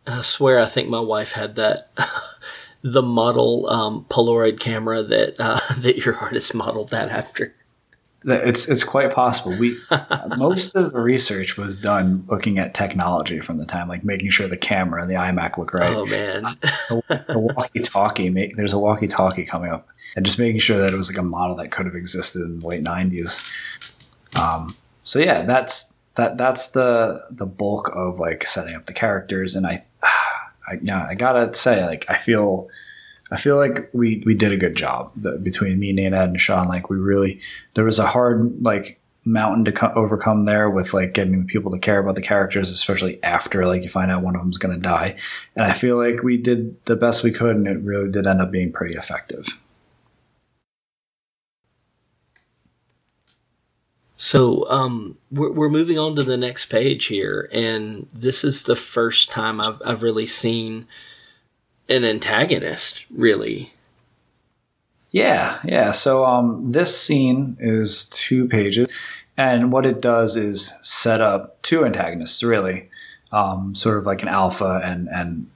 [0.07, 1.89] I swear, I think my wife had that
[2.81, 7.54] the model um, Polaroid camera that uh, that your artist modeled that after.
[8.27, 9.55] It's it's quite possible.
[9.59, 9.77] We
[10.37, 14.47] most of the research was done looking at technology from the time, like making sure
[14.47, 15.95] the camera and the iMac look right.
[15.95, 18.53] Oh man, the, the walkie-talkie.
[18.55, 21.57] There's a walkie-talkie coming up, and just making sure that it was like a model
[21.57, 23.47] that could have existed in the late '90s.
[24.39, 29.55] Um, so yeah, that's that that's the the bulk of like setting up the characters
[29.55, 29.77] and i
[30.67, 32.69] i yeah i gotta say like i feel
[33.31, 36.67] i feel like we we did a good job the, between me Nenad and sean.
[36.67, 37.41] Like we really
[37.73, 41.79] there was a hard like mountain to co- overcome there with like getting people to
[41.79, 45.15] care about the characters especially after like you find out one of them's to die.
[45.55, 48.41] And i feel like we did the best we could and it really did end
[48.41, 49.47] up being pretty effective.
[54.17, 58.75] So um, we're, we're moving on to the next page here, and this is the
[58.75, 60.87] first time I've, I've really seen
[61.89, 63.71] an antagonist, really.
[65.11, 65.91] Yeah, yeah.
[65.91, 68.91] So um, this scene is two pages,
[69.37, 72.89] and what it does is set up two antagonists, really,
[73.31, 75.47] um, sort of like an alpha and and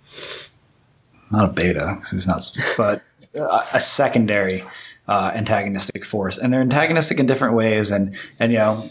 [1.32, 3.02] not a beta because he's not, but
[3.36, 4.64] a, a secondary
[5.10, 7.92] uh, antagonistic force, and they're antagonistic in different ways.
[7.92, 8.82] And and you know,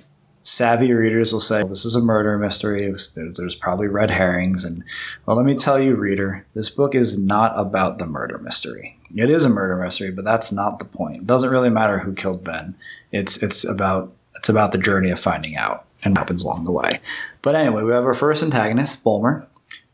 [0.49, 2.87] savvy readers will say well, this is a murder mystery.
[2.87, 4.65] There's, there's probably red herrings.
[4.65, 4.85] And
[5.27, 8.99] well, let me tell you, reader, this book is not about the murder mystery.
[9.15, 11.19] It is a murder mystery, but that's not the point.
[11.19, 12.75] It doesn't really matter who killed Ben.
[13.13, 16.73] It's it's about it's about the journey of finding out and what happens along the
[16.73, 16.99] way.
[17.43, 19.47] But anyway, we have our first antagonist, Bulmer,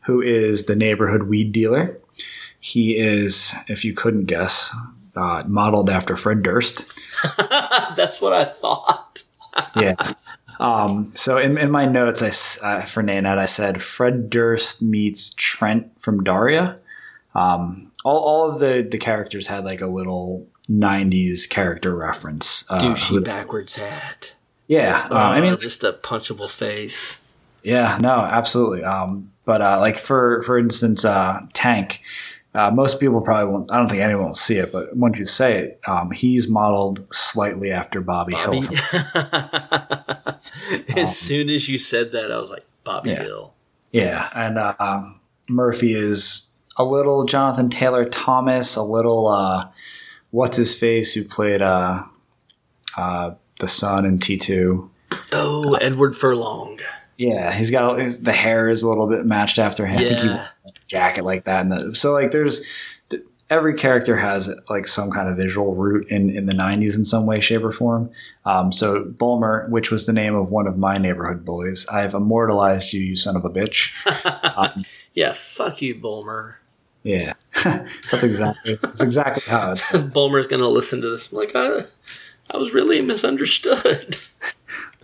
[0.05, 1.97] who is the neighborhood weed dealer.
[2.59, 4.73] He is, if you couldn't guess,
[5.15, 6.91] uh, modeled after Fred Durst.
[7.37, 9.23] That's what I thought.
[9.75, 10.13] yeah.
[10.59, 15.33] Um, so in, in my notes, I uh, for Nenad, I said Fred Durst meets
[15.33, 16.79] Trent from Daria.
[17.33, 22.69] Um, all, all of the the characters had like a little '90s character reference.
[22.69, 24.33] Uh, Douchey backwards hat.
[24.67, 27.21] Yeah, uh, I mean, just a punchable face.
[27.63, 28.83] Yeah, no, absolutely.
[28.83, 32.01] Um, but uh, like for for instance, uh, Tank
[32.55, 33.71] uh, most people probably won't.
[33.71, 37.05] I don't think anyone will see it, but once you say it, um, he's modeled
[37.13, 38.61] slightly after Bobby, Bobby.
[38.61, 38.69] Hill.
[40.95, 43.23] as um, soon as you said that, I was like, Bobby yeah.
[43.23, 43.53] Hill.
[43.91, 45.03] Yeah, and uh,
[45.49, 49.69] Murphy is a little Jonathan Taylor Thomas, a little uh,
[50.31, 52.03] what's his face who played uh,
[52.97, 54.89] uh, the son in T two.
[55.33, 56.79] Oh, Edward Furlong.
[57.17, 59.99] Yeah, he's got his, the hair is a little bit matched after him.
[59.99, 60.05] Yeah.
[60.05, 61.61] I think he jacket like that.
[61.61, 62.65] And the, so like there's
[63.49, 67.25] every character has like some kind of visual root in, in the 90s in some
[67.25, 68.09] way, shape, or form.
[68.43, 72.93] Um, so Bulmer, which was the name of one of my neighborhood bullies, I've immortalized
[72.93, 73.93] you, you son of a bitch.
[74.57, 76.59] Um, yeah, fuck you, Bulmer.
[77.03, 77.33] Yeah,
[77.63, 79.91] that's exactly that's exactly how it's.
[80.13, 81.31] Bulmer's gonna listen to this.
[81.31, 81.83] I'm like, I,
[82.49, 84.15] I was really misunderstood.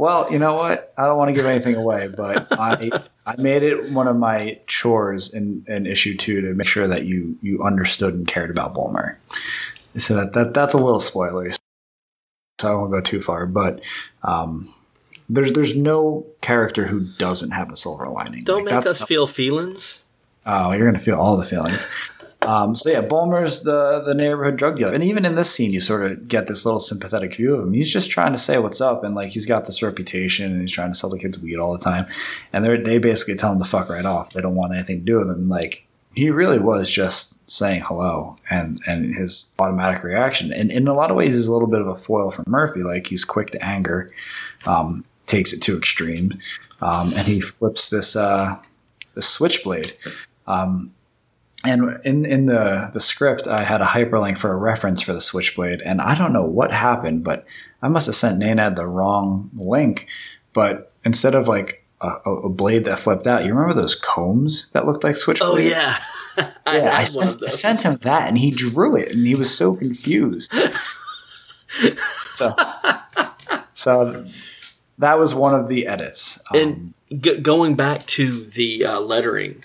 [0.01, 0.91] Well, you know what?
[0.97, 2.89] I don't want to give anything away, but I
[3.23, 7.05] I made it one of my chores in, in issue two to make sure that
[7.05, 9.19] you you understood and cared about Bulmer.
[9.97, 11.51] So that, that that's a little spoiler.
[12.59, 13.83] So I won't go too far, but
[14.23, 14.67] um,
[15.29, 18.43] there's there's no character who doesn't have a silver lining.
[18.43, 20.03] Don't like, make us feel feelings.
[20.47, 21.85] Oh, you're gonna feel all the feelings.
[22.43, 25.79] Um, so yeah, Bulmer's the the neighborhood drug dealer, and even in this scene, you
[25.79, 27.73] sort of get this little sympathetic view of him.
[27.73, 30.71] He's just trying to say what's up, and like he's got this reputation, and he's
[30.71, 32.07] trying to sell the kids weed all the time,
[32.51, 34.33] and they they basically tell him to fuck right off.
[34.33, 35.49] They don't want anything to do with him.
[35.49, 40.93] Like he really was just saying hello, and and his automatic reaction, and in a
[40.93, 42.81] lot of ways, is a little bit of a foil for Murphy.
[42.81, 44.09] Like he's quick to anger,
[44.65, 46.39] um, takes it to extreme,
[46.81, 48.55] um, and he flips this uh,
[49.19, 49.93] switchblade.
[50.47, 50.91] Um,
[51.63, 55.21] and in in the the script, I had a hyperlink for a reference for the
[55.21, 57.45] Switchblade, and I don't know what happened, but
[57.81, 60.07] I must have sent Nenad the wrong link.
[60.53, 64.85] But instead of like a, a, blade that flipped out, you remember those combs that
[64.85, 65.41] looked like switchblades?
[65.41, 65.97] Oh yeah,
[66.65, 69.55] I, yeah, I sent, I sent him that, and he drew it, and he was
[69.55, 70.51] so confused.
[72.07, 72.55] so,
[73.73, 74.25] so
[74.97, 76.41] that was one of the edits.
[76.51, 79.63] Um, and g- going back to the uh, lettering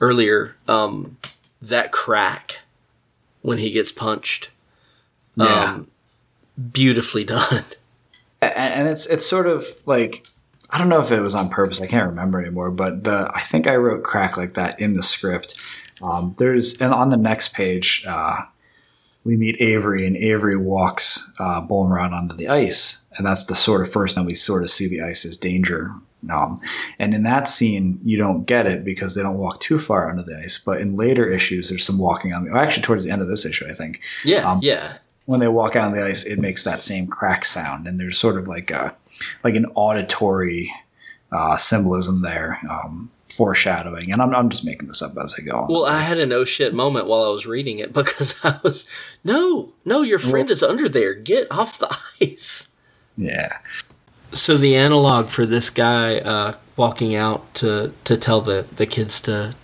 [0.00, 0.56] earlier.
[0.68, 1.16] Um,
[1.68, 2.60] that crack
[3.42, 4.50] when he gets punched.
[5.36, 5.74] Yeah.
[5.74, 5.90] Um,
[6.72, 7.64] beautifully done.
[8.42, 10.26] And it's it's sort of like
[10.68, 11.80] I don't know if it was on purpose.
[11.80, 12.70] I can't remember anymore.
[12.70, 15.58] But the I think I wrote crack like that in the script.
[16.02, 18.42] Um, there's and on the next page, uh,
[19.24, 23.54] we meet Avery, and Avery walks uh, Bulmer out onto the ice, and that's the
[23.54, 25.90] sort of first time we sort of see the ice as danger
[26.30, 26.58] um,
[26.98, 30.22] and in that scene, you don't get it because they don't walk too far under
[30.22, 30.58] the ice.
[30.58, 32.58] But in later issues, there's some walking on the.
[32.58, 34.02] Actually, towards the end of this issue, I think.
[34.24, 34.98] Yeah, um, yeah.
[35.26, 38.18] When they walk out on the ice, it makes that same crack sound, and there's
[38.18, 38.94] sort of like a,
[39.42, 40.68] like an auditory
[41.32, 44.12] uh, symbolism there, um, foreshadowing.
[44.12, 45.56] And I'm, I'm just making this up as I go.
[45.56, 45.74] Honestly.
[45.74, 48.88] Well, I had a no shit moment while I was reading it because I was,
[49.24, 51.14] no, no, your friend well, is under there.
[51.14, 52.68] Get off the ice.
[53.16, 53.58] Yeah.
[54.34, 59.20] So the analog for this guy uh, walking out to to tell the the kids
[59.22, 59.54] to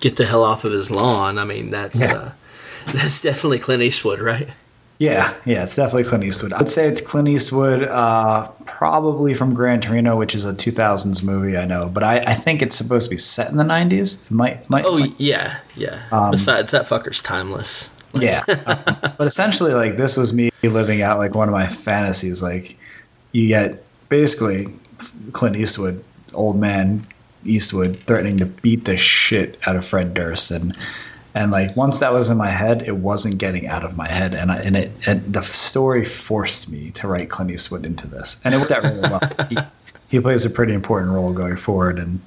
[0.00, 1.38] get the hell off of his lawn.
[1.38, 2.18] I mean, that's yeah.
[2.18, 2.32] uh,
[2.92, 4.48] that's definitely Clint Eastwood, right?
[4.98, 6.52] Yeah, yeah, it's definitely Clint Eastwood.
[6.52, 11.56] I'd say it's Clint Eastwood, uh, probably from Gran Torino, which is a 2000s movie,
[11.56, 14.28] I know, but I, I think it's supposed to be set in the 90s.
[14.32, 14.84] might, might.
[14.84, 15.14] Oh might.
[15.16, 16.02] yeah, yeah.
[16.10, 17.90] Um, Besides, that fucker's timeless.
[18.14, 18.82] yeah, um,
[19.18, 22.42] but essentially, like this was me living out like one of my fantasies.
[22.42, 22.76] Like
[23.30, 24.68] you get basically
[25.32, 26.02] Clint Eastwood,
[26.34, 27.06] old man
[27.44, 30.76] Eastwood, threatening to beat the shit out of Fred Durst, and
[31.34, 34.34] and like once that was in my head, it wasn't getting out of my head,
[34.34, 38.40] and I, and it and the story forced me to write Clint Eastwood into this,
[38.44, 39.20] and it worked out really well.
[39.48, 39.56] He,
[40.08, 42.20] he plays a pretty important role going forward, and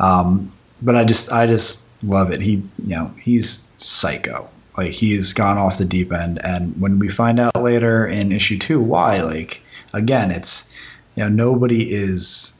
[0.00, 0.50] um,
[0.80, 2.40] but I just I just love it.
[2.40, 4.48] He you know he's psycho.
[4.76, 8.58] Like he's gone off the deep end, and when we find out later in issue
[8.58, 10.80] two why, like again, it's
[11.16, 12.54] you know nobody is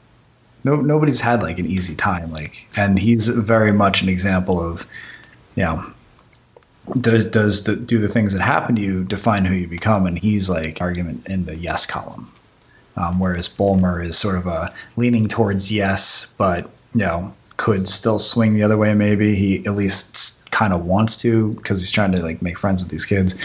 [0.63, 4.85] no nobody's had like an easy time like and he's very much an example of
[5.55, 5.83] you know
[6.99, 10.19] does does the, do the things that happen to you define who you become and
[10.19, 12.29] he's like argument in the yes column.
[12.95, 18.19] Um, whereas Bulmer is sort of a leaning towards yes but you know could still
[18.19, 22.11] swing the other way maybe he at least kind of wants to because he's trying
[22.11, 23.35] to like make friends with these kids.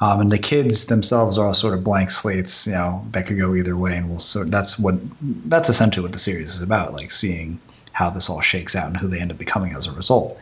[0.00, 3.38] Um, and the kids themselves are all sort of blank slates, you know, that could
[3.38, 3.96] go either way.
[3.96, 4.96] And we'll sort that's what
[5.48, 7.60] that's essentially what the series is about, like seeing
[7.92, 10.40] how this all shakes out and who they end up becoming as a result.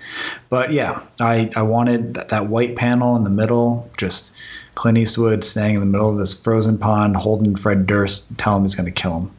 [0.48, 4.34] But yeah, I, I wanted that, that white panel in the middle, just
[4.74, 8.64] Clint Eastwood staying in the middle of this frozen pond, holding Fred Durst, telling him
[8.64, 9.30] he's going to kill him.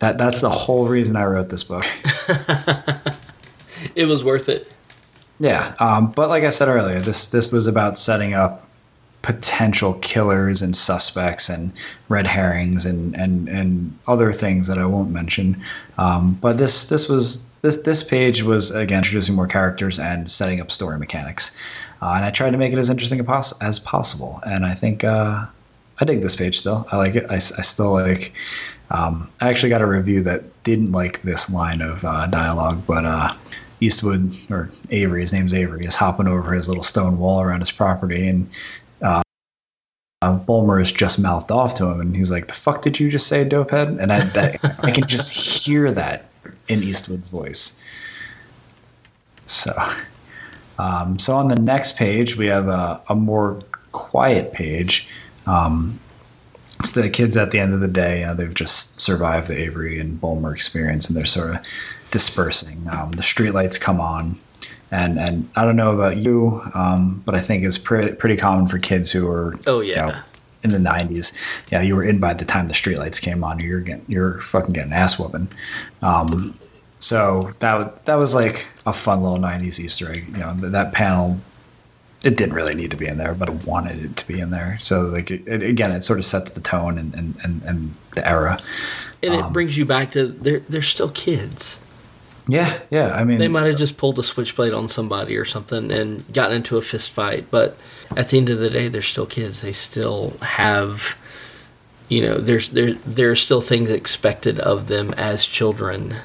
[0.00, 1.84] That that's the whole reason I wrote this book.
[3.94, 4.70] it was worth it.
[5.38, 8.66] Yeah, um, but like I said earlier, this this was about setting up
[9.22, 11.72] potential killers and suspects and
[12.08, 15.60] red herrings and and and other things that I won't mention.
[15.98, 20.60] Um, but this this was this this page was again introducing more characters and setting
[20.60, 21.56] up story mechanics,
[22.00, 23.20] uh, and I tried to make it as interesting
[23.60, 24.40] as possible.
[24.46, 25.46] And I think uh,
[26.00, 26.86] I dig this page still.
[26.90, 27.30] I like it.
[27.30, 28.32] I, I still like.
[28.90, 33.04] Um, I actually got a review that didn't like this line of uh, dialogue, but
[33.04, 33.32] uh,
[33.80, 37.70] Eastwood or Avery, his name's Avery, is hopping over his little stone wall around his
[37.70, 38.48] property, and
[39.00, 39.22] uh,
[40.22, 43.08] uh, Bulmer is just mouthed off to him, and he's like, "The fuck did you
[43.08, 46.26] just say, dopehead?" And I, that, I can just hear that
[46.68, 47.78] in Eastwood's voice.
[49.46, 49.72] So,
[50.78, 53.60] um, so on the next page, we have a, a more
[53.92, 55.08] quiet page.
[55.46, 55.98] Um,
[56.80, 58.24] it's the kids at the end of the day.
[58.24, 61.58] Uh, they've just survived the Avery and Bulmer experience, and they're sort of
[62.10, 62.84] dispersing.
[62.90, 64.36] Um, the streetlights come on,
[64.90, 68.66] and and I don't know about you, um, but I think it's pretty pretty common
[68.66, 70.06] for kids who are oh yeah.
[70.06, 70.18] You know,
[70.62, 71.32] in the '90s,
[71.72, 73.60] yeah, you were in by the time the streetlights came on.
[73.60, 75.48] You're getting, you're fucking getting ass whooping.
[76.02, 76.54] Um,
[76.98, 80.28] So that that was like a fun little '90s Easter egg.
[80.28, 81.38] You know, that panel
[82.22, 84.50] it didn't really need to be in there, but I wanted it to be in
[84.50, 84.78] there.
[84.78, 87.94] So like it, it, again, it sort of sets the tone and and, and, and
[88.14, 88.58] the era.
[89.22, 91.80] And it um, brings you back to they're they're still kids.
[92.48, 93.12] Yeah, yeah.
[93.12, 96.56] I mean, they might have just pulled a switchblade on somebody or something and gotten
[96.56, 97.76] into a fist fight, but
[98.16, 99.62] at the end of the day, they're still kids.
[99.62, 101.16] They still have,
[102.08, 106.16] you know, there's there there are still things expected of them as children.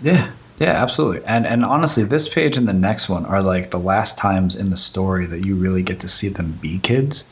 [0.00, 0.32] Yeah,
[0.62, 1.24] yeah, absolutely.
[1.26, 4.70] And and honestly, this page and the next one are like the last times in
[4.70, 7.24] the story that you really get to see them be kids.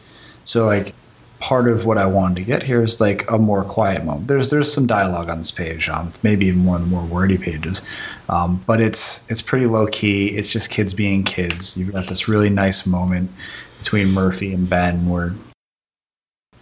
[0.43, 0.93] So like
[1.39, 4.27] part of what I wanted to get here is like a more quiet moment.
[4.27, 7.39] There's there's some dialogue on this page, um, maybe even more of the more wordy
[7.39, 7.89] pages,
[8.29, 10.31] um, but it's it's pretty low key.
[10.31, 11.77] It's just kids being kids.
[11.77, 13.31] You've got this really nice moment
[13.79, 15.35] between Murphy and Ben where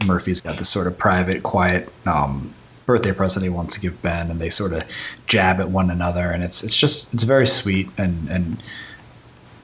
[0.04, 2.52] Murphy's got this sort of private, quiet um,
[2.88, 4.82] birthday present he wants to give Ben, and they sort of
[5.28, 8.60] jab at one another, and it's it's just it's very sweet and and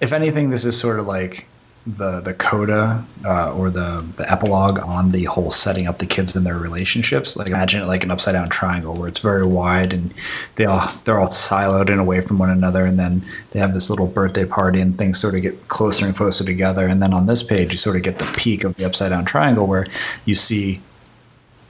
[0.05, 1.49] if anything, this is sort of like
[1.87, 6.35] the the coda uh, or the the epilogue on the whole setting up the kids
[6.37, 7.37] and their relationships.
[7.37, 10.12] Like imagine it like an upside down triangle where it's very wide and
[10.57, 13.91] they all they're all siloed and away from one another, and then they have this
[13.91, 16.87] little birthday party and things sort of get closer and closer together.
[16.87, 19.25] And then on this page, you sort of get the peak of the upside down
[19.25, 19.87] triangle where
[20.25, 20.81] you see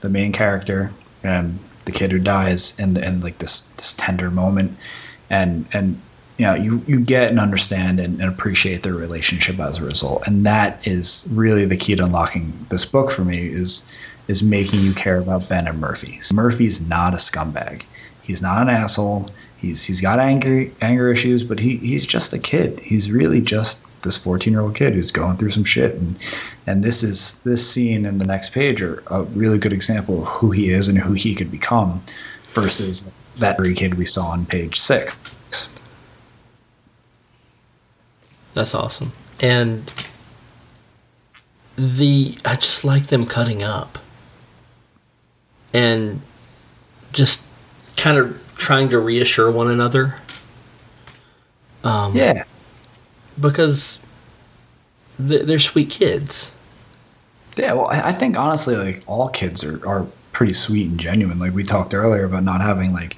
[0.01, 0.91] the main character
[1.25, 4.77] and the kid who dies and and like this this tender moment.
[5.29, 5.99] And and
[6.37, 10.27] you know you you get and understand and, and, appreciate their relationship as a result.
[10.27, 13.83] And that is really the key to unlocking this book for me is
[14.27, 16.19] is making you care about ben and murphy.
[16.33, 17.85] Murphy's not a scumbag.
[18.23, 19.29] He's not an asshole.
[19.57, 22.79] He's he's got anger anger issues but he he's just a kid.
[22.79, 26.15] He's really just this 14 year old kid who's going through some shit and
[26.65, 30.27] and this is this scene in the next page are a really good example of
[30.29, 32.01] who he is and who he could become
[32.53, 33.03] versus
[33.35, 35.17] that very kid we saw on page six
[38.55, 39.11] That's awesome.
[39.41, 39.91] And
[41.77, 43.99] the I just like them cutting up.
[45.73, 46.21] And
[47.11, 47.43] just
[47.97, 50.15] kind of trying to reassure one another.
[51.83, 52.45] Um, yeah.
[53.39, 53.99] Because
[55.19, 56.55] they're sweet kids.
[57.57, 61.39] Yeah, well, I think honestly, like all kids are, are pretty sweet and genuine.
[61.39, 63.17] Like we talked earlier about not having like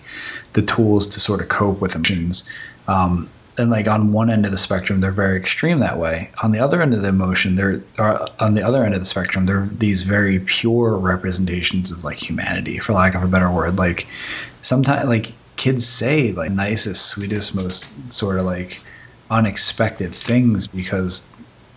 [0.54, 2.48] the tools to sort of cope with emotions.
[2.88, 6.52] Um, and like on one end of the spectrum they're very extreme that way on
[6.52, 7.82] the other end of the emotion they're
[8.40, 12.78] on the other end of the spectrum they're these very pure representations of like humanity
[12.78, 14.08] for lack of a better word like
[14.62, 18.80] sometimes like kids say like nicest sweetest most sort of like
[19.30, 21.30] unexpected things because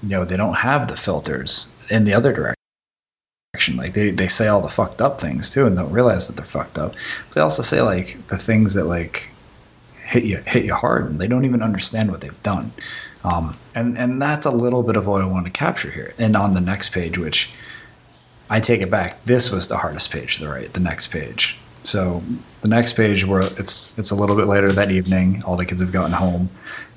[0.03, 4.48] you know they don't have the filters in the other direction like they, they say
[4.48, 7.40] all the fucked up things too and don't realize that they're fucked up but they
[7.40, 9.30] also say like the things that like
[10.11, 12.72] hit you hit you hard, and they don't even understand what they've done.
[13.24, 16.12] Um, and and that's a little bit of what I want to capture here.
[16.18, 17.55] And on the next page, which
[18.51, 20.72] I take it back, this was the hardest page to write.
[20.72, 21.61] The next page.
[21.84, 22.22] So
[22.61, 25.80] the next page where it's it's a little bit later that evening, all the kids
[25.80, 26.51] have gotten home,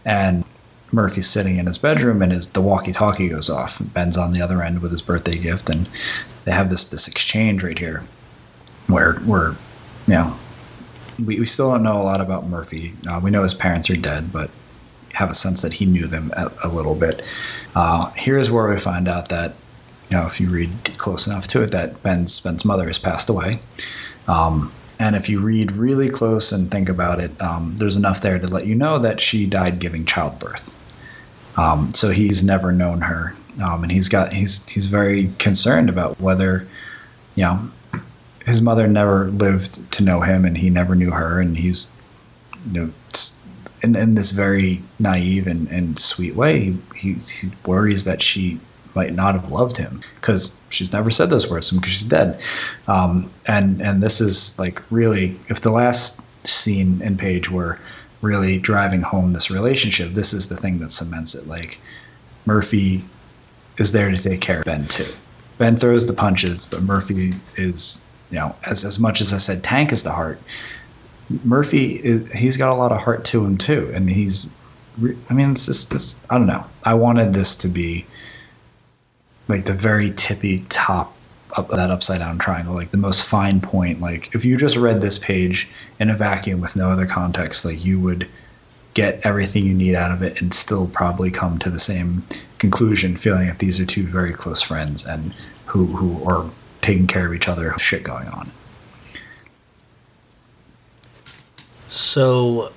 [0.05, 0.43] and
[0.91, 3.81] Murphy's sitting in his bedroom, and his the walkie-talkie goes off.
[3.93, 5.89] Ben's on the other end with his birthday gift, and
[6.45, 8.03] they have this this exchange right here,
[8.87, 9.55] where where
[10.07, 10.35] you know
[11.25, 12.93] we, we still don't know a lot about Murphy.
[13.07, 14.49] Uh, we know his parents are dead, but
[15.13, 17.21] have a sense that he knew them a, a little bit.
[17.75, 19.53] Uh, here's where we find out that,
[20.09, 23.29] you know, if you read close enough to it, that Ben's Ben's mother has passed
[23.29, 23.59] away.
[24.27, 28.39] Um, and if you read really close and think about it, um, there's enough there
[28.39, 30.79] to let you know that she died giving childbirth.
[31.57, 33.33] Um, so he's never known her,
[33.63, 36.67] um, and he's got he's he's very concerned about whether,
[37.35, 37.69] you know,
[38.45, 41.87] his mother never lived to know him, and he never knew her, and he's
[42.71, 42.91] you know
[43.83, 48.59] in, in this very naive and, and sweet way, he, he, he worries that she
[48.95, 52.05] might not have loved him because she's never said those words to him because she's
[52.05, 52.41] dead.
[52.87, 57.79] Um, and and this is like really, if the last scene and page were
[58.21, 61.47] really driving home this relationship, this is the thing that cements it.
[61.47, 61.79] Like
[62.45, 63.03] Murphy
[63.77, 65.11] is there to take care of Ben too.
[65.57, 69.63] Ben throws the punches, but Murphy is you know, as as much as I said,
[69.63, 70.39] Tank is the heart.
[71.43, 74.49] Murphy, he's got a lot of heart to him too, and he's.
[75.29, 76.19] I mean, it's just this.
[76.31, 76.65] I don't know.
[76.83, 78.05] I wanted this to be
[79.47, 81.15] like the very tippy top
[81.57, 84.01] of that upside down triangle, like the most fine point.
[84.01, 87.85] Like if you just read this page in a vacuum with no other context, like
[87.85, 88.27] you would
[88.93, 92.23] get everything you need out of it and still probably come to the same
[92.59, 95.33] conclusion, feeling that these are two very close friends and
[95.65, 96.49] who who are
[96.81, 98.51] taking care of each other, shit going on.
[101.87, 102.71] So,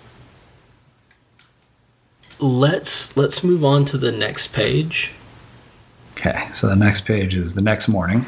[2.39, 5.13] let's let's move on to the next page.
[6.17, 8.25] Okay, so the next page is the next morning.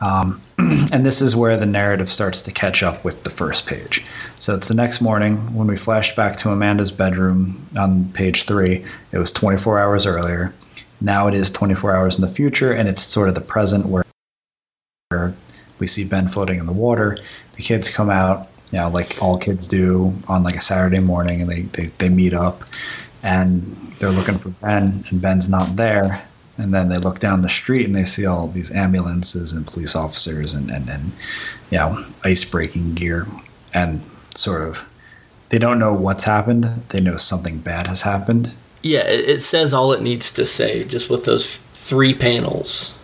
[0.00, 4.06] Um, and this is where the narrative starts to catch up with the first page.
[4.38, 8.86] So it's the next morning when we flashed back to Amanda's bedroom on page three.
[9.12, 10.54] It was 24 hours earlier.
[11.02, 15.34] Now it is 24 hours in the future, and it's sort of the present where
[15.78, 17.18] we see Ben floating in the water.
[17.52, 21.42] The kids come out, you know, like all kids do on like a Saturday morning,
[21.42, 22.62] and they, they, they meet up
[23.22, 23.62] and
[23.98, 26.22] they're looking for Ben, and Ben's not there.
[26.58, 29.94] And then they look down the street and they see all these ambulances and police
[29.94, 31.12] officers and, and, and
[31.70, 33.26] you know, ice breaking gear.
[33.72, 34.02] And
[34.34, 34.88] sort of,
[35.50, 36.64] they don't know what's happened.
[36.88, 38.54] They know something bad has happened.
[38.82, 42.98] Yeah, it, says all it needs to say just with those three panels.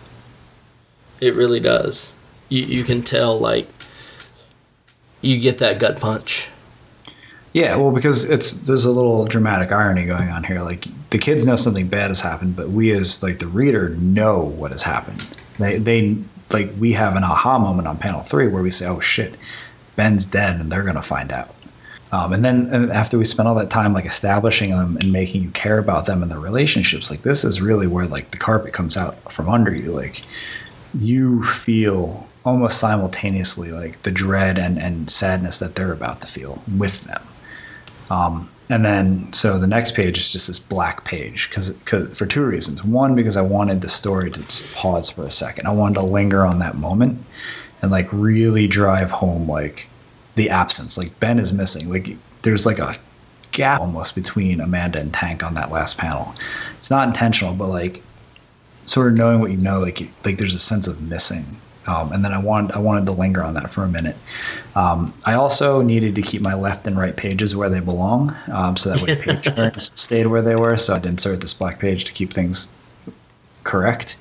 [1.21, 2.13] It really does.
[2.49, 3.67] You, you can tell, like,
[5.21, 6.49] you get that gut punch.
[7.55, 10.59] Yeah, well, because it's there's a little dramatic irony going on here.
[10.59, 14.43] Like the kids know something bad has happened, but we as like the reader know
[14.43, 15.21] what has happened.
[15.57, 16.17] They they
[16.51, 19.35] like we have an aha moment on panel three where we say, "Oh shit,
[19.95, 21.55] Ben's dead," and they're gonna find out.
[22.11, 25.41] Um, and then and after we spend all that time like establishing them and making
[25.41, 28.73] you care about them and their relationships, like this is really where like the carpet
[28.73, 29.91] comes out from under you.
[29.91, 30.23] Like
[30.99, 36.61] you feel almost simultaneously like the dread and, and sadness that they're about to feel
[36.77, 37.21] with them.
[38.09, 41.71] Um, and then, so the next page is just this black page because
[42.17, 42.83] for two reasons.
[42.83, 45.67] One, because I wanted the story to just pause for a second.
[45.67, 47.23] I wanted to linger on that moment
[47.81, 49.87] and like really drive home like
[50.35, 50.97] the absence.
[50.97, 51.89] Like Ben is missing.
[51.89, 52.95] Like there's like a
[53.51, 56.33] gap almost between Amanda and Tank on that last panel.
[56.77, 58.01] It's not intentional, but like
[58.85, 61.45] sort of knowing what you know, like like there's a sense of missing
[61.87, 64.15] um, and then I wanted I wanted to linger on that for a minute.
[64.75, 68.77] Um, I also needed to keep my left and right pages where they belong, um,
[68.77, 70.77] so that way page turns stayed where they were.
[70.77, 72.73] So I'd insert this black page to keep things
[73.63, 74.17] correct,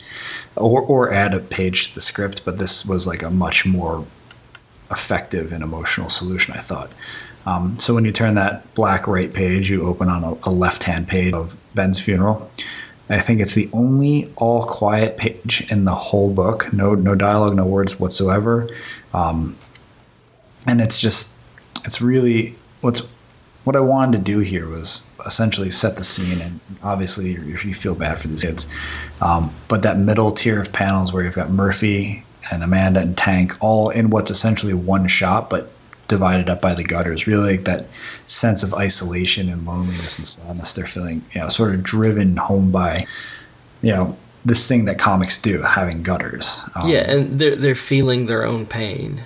[0.57, 2.45] or or add a page to the script.
[2.45, 4.05] But this was like a much more
[4.91, 6.91] effective and emotional solution, I thought.
[7.47, 10.85] Um, so when you turn that black right page, you open on a, a left
[10.85, 12.51] hand page of Ben's funeral.
[13.11, 16.73] I think it's the only all quiet page in the whole book.
[16.73, 18.69] No, no dialogue, no words whatsoever.
[19.13, 19.57] Um,
[20.67, 21.37] and it's just,
[21.85, 23.03] it's really what's
[23.65, 27.95] what I wanted to do here was essentially set the scene, and obviously you, feel
[27.95, 28.67] bad for these kids.
[29.23, 33.57] Um, but that middle tier of panels where you've got Murphy and Amanda and Tank
[33.63, 35.71] all in what's essentially one shot, but
[36.09, 37.27] divided up by the gutters.
[37.27, 37.87] Really, like that
[38.27, 42.71] sense of isolation and loneliness and sadness they're feeling, you know, sort of driven home
[42.71, 43.07] by,
[43.83, 46.63] you know, this thing that comics do, having gutters.
[46.75, 49.23] Um, yeah, and they're they're feeling their own pain.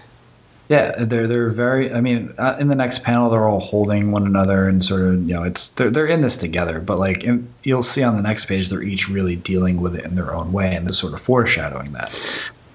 [0.69, 1.93] Yeah, they're they're very.
[1.93, 5.27] I mean, uh, in the next panel, they're all holding one another and sort of,
[5.27, 6.79] you know, it's they're they're in this together.
[6.79, 10.05] But like, in, you'll see on the next page, they're each really dealing with it
[10.05, 12.11] in their own way, and this sort of foreshadowing that.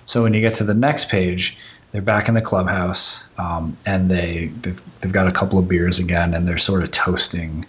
[0.06, 1.56] So when you get to the next page,
[1.94, 6.00] they're back in the clubhouse, um, and they they've, they've got a couple of beers
[6.00, 7.66] again, and they're sort of toasting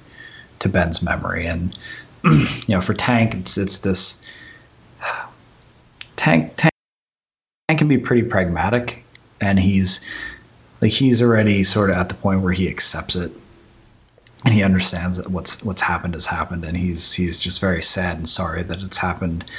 [0.61, 1.47] to Ben's memory.
[1.47, 1.79] And
[2.25, 4.43] you know, for Tank, it's it's this
[6.17, 6.73] Tank Tank,
[7.69, 9.05] Tank can be pretty pragmatic,
[9.43, 10.01] and he's
[10.81, 13.31] like he's already sort of at the point where he accepts it
[14.47, 18.17] and he understands that what's what's happened has happened and he's he's just very sad
[18.17, 19.51] and sorry that it's happened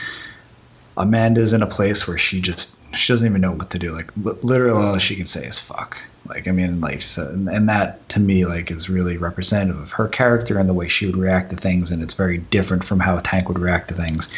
[0.97, 3.91] amanda's in a place where she just she doesn't even know what to do.
[3.91, 4.11] Like
[4.43, 8.07] literally, all she can say is "fuck." Like I mean, like so, and, and that
[8.09, 11.51] to me like is really representative of her character and the way she would react
[11.51, 14.29] to things, and it's very different from how Tank would react to things.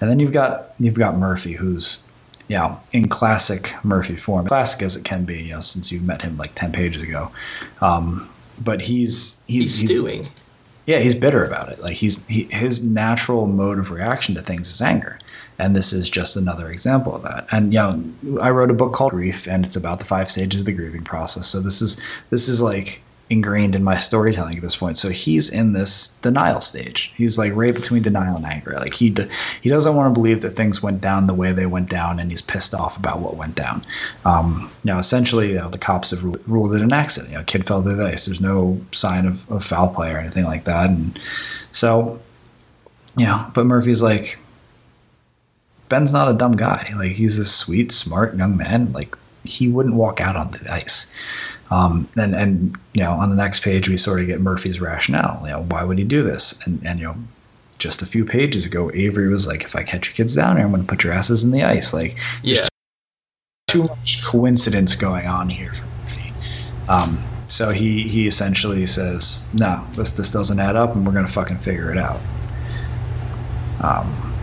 [0.00, 2.00] And then you've got you've got Murphy, who's
[2.48, 6.00] you know, in classic Murphy form, classic as it can be, you know, since you
[6.00, 7.30] met him like ten pages ago.
[7.80, 8.28] Um,
[8.62, 10.24] but he's he's, he's doing.
[10.86, 11.78] Yeah, he's bitter about it.
[11.78, 15.18] Like he's he, his natural mode of reaction to things is anger
[15.58, 17.46] and this is just another example of that.
[17.52, 18.02] And you know
[18.42, 21.04] i wrote a book called grief and it's about the five stages of the grieving
[21.04, 21.46] process.
[21.46, 21.96] So this is
[22.30, 24.98] this is like ingrained in my storytelling at this point.
[24.98, 27.12] So he's in this denial stage.
[27.16, 28.72] He's like right between denial and anger.
[28.72, 29.14] Like he
[29.62, 32.30] he doesn't want to believe that things went down the way they went down and
[32.30, 33.82] he's pissed off about what went down.
[34.24, 37.32] Um, now essentially you know, the cops have ruled, ruled it an accident.
[37.32, 38.26] You know kid fell through the ice.
[38.26, 40.90] There's no sign of, of foul play or anything like that.
[40.90, 41.18] And
[41.72, 42.20] so
[43.16, 44.38] yeah but murphy's like
[45.88, 46.88] Ben's not a dumb guy.
[46.96, 48.92] Like he's a sweet, smart young man.
[48.92, 51.06] Like he wouldn't walk out on the ice.
[51.70, 55.40] Um, and and you know, on the next page, we sort of get Murphy's rationale.
[55.44, 56.66] You know, why would he do this?
[56.66, 57.16] And and you know,
[57.78, 60.64] just a few pages ago, Avery was like, "If I catch your kids down here,
[60.64, 62.66] I'm going to put your asses in the ice." Like, yeah,
[63.68, 66.32] too much coincidence going on here for Murphy.
[66.88, 71.28] Um, So he he essentially says, "No, this this doesn't add up, and we're gonna
[71.28, 72.20] fucking figure it out."
[73.80, 74.33] Um,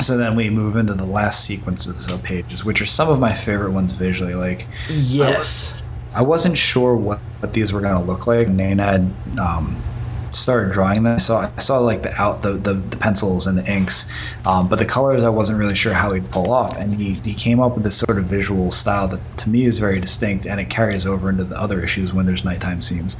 [0.00, 3.32] so then we move into the last sequences of pages, which are some of my
[3.32, 4.34] favorite ones visually.
[4.34, 5.82] Like, Yes.
[6.16, 8.46] I wasn't sure what, what these were gonna look like.
[8.46, 9.82] Nenad had um,
[10.30, 11.14] started drawing them.
[11.14, 14.10] I saw I saw like the out the, the, the pencils and the inks,
[14.46, 16.76] um, but the colors I wasn't really sure how he'd pull off.
[16.76, 19.78] And he, he came up with this sort of visual style that to me is
[19.78, 23.16] very distinct, and it carries over into the other issues when there's nighttime scenes.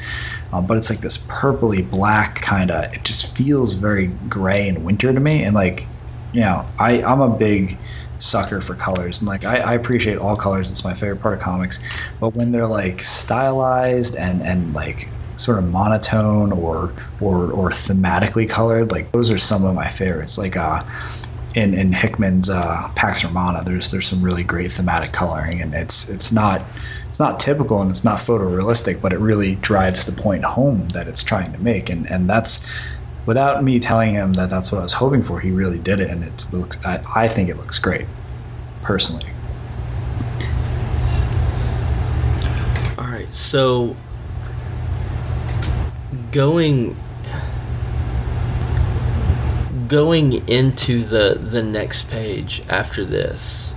[0.52, 2.92] Um, but it's like this purpley black kind of.
[2.94, 5.86] It just feels very gray and winter to me, and like
[6.40, 7.78] know, I I'm a big
[8.18, 10.70] sucker for colors and like I, I appreciate all colors.
[10.70, 11.80] It's my favorite part of comics.
[12.20, 18.48] But when they're like stylized and and like sort of monotone or or or thematically
[18.48, 20.38] colored like those are some of my favorites.
[20.38, 20.80] Like uh
[21.54, 26.08] in in hickman's uh pax romana there's there's some really great thematic coloring and it's
[26.08, 26.64] it's not
[27.08, 31.06] it's not typical and it's not photorealistic but it really drives the point home that
[31.06, 32.68] it's trying to make and and that's
[33.26, 36.10] without me telling him that that's what I was hoping for, he really did it,
[36.10, 36.78] and it looks.
[36.84, 38.06] I, I think it looks great,
[38.82, 39.26] personally.
[42.98, 43.32] All right.
[43.32, 43.96] So
[46.32, 46.96] going
[49.88, 53.74] going into the the next page after this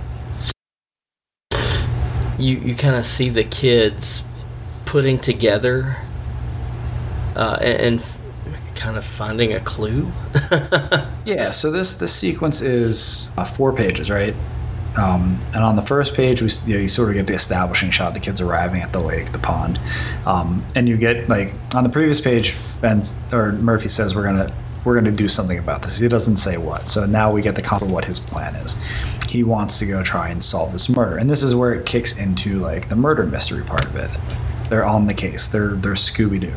[2.38, 4.24] you you kind of see the kids
[4.86, 5.96] putting together
[7.36, 8.17] uh, and, and
[8.78, 10.10] kind of finding a clue
[11.28, 11.50] Yeah.
[11.50, 14.34] So this this sequence is uh, four pages, right?
[14.96, 17.90] Um, and on the first page, we you, know, you sort of get the establishing
[17.90, 19.78] shot, the kids arriving at the lake, the pond,
[20.26, 24.50] um, and you get like on the previous page, Ben or Murphy says we're gonna
[24.86, 25.98] we're gonna do something about this.
[25.98, 26.88] He doesn't say what.
[26.88, 28.82] So now we get the concept of what his plan is.
[29.28, 32.18] He wants to go try and solve this murder, and this is where it kicks
[32.18, 34.10] into like the murder mystery part of it.
[34.70, 35.48] They're on the case.
[35.48, 36.54] They're they're Scooby Doo,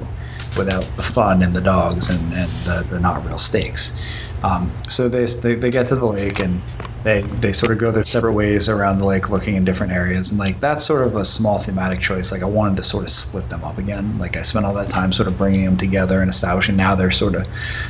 [0.58, 4.28] without the fun and the dogs and and the, the not real stakes.
[4.44, 6.62] Um, so they, they they get to the lake and
[7.04, 10.32] they they sort of go their separate ways around the lake, looking in different areas.
[10.32, 12.32] And like that's sort of a small thematic choice.
[12.32, 14.18] Like I wanted to sort of split them up again.
[14.18, 16.76] Like I spent all that time sort of bringing them together and establishing.
[16.76, 17.48] Now they're sort of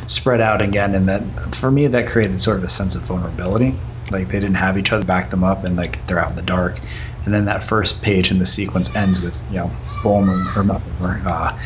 [0.10, 1.24] spread out again, and that
[1.56, 3.76] for me that created sort of a sense of vulnerability.
[4.12, 6.42] Like they didn't have each other back them up, and like they're out in the
[6.42, 6.78] dark.
[7.24, 9.72] And then that first page in the sequence ends with you know
[10.04, 11.58] Bulmer or not uh,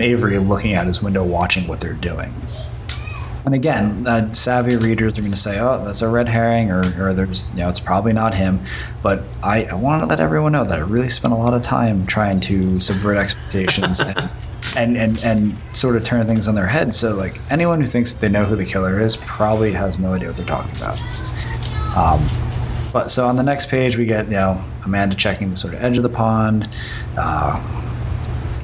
[0.00, 2.32] Avery looking out his window, watching what they're doing.
[3.46, 6.82] And again, uh, savvy readers are going to say, "Oh, that's a red herring," or,
[7.00, 8.58] or "There's, you know, it's probably not him."
[9.02, 11.62] But I, I want to let everyone know that I really spent a lot of
[11.62, 14.18] time trying to subvert expectations and,
[14.76, 16.92] and, and and sort of turn things on their head.
[16.92, 20.26] So, like anyone who thinks they know who the killer is probably has no idea
[20.28, 21.00] what they're talking about.
[21.96, 22.20] Um,
[22.92, 25.84] but so on the next page, we get you know Amanda checking the sort of
[25.84, 26.68] edge of the pond.
[27.16, 27.85] Uh,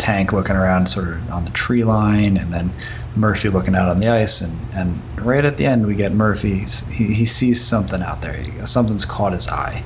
[0.02, 2.72] Tank looking around sort of on the tree line, and then
[3.14, 6.58] Murphy looking out on the ice, and, and right at the end we get Murphy.
[6.90, 8.44] He, he sees something out there.
[8.66, 9.80] Something's caught his eye,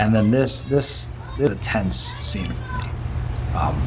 [0.00, 2.90] and then this this, this is a tense scene for me.
[3.56, 3.80] Um,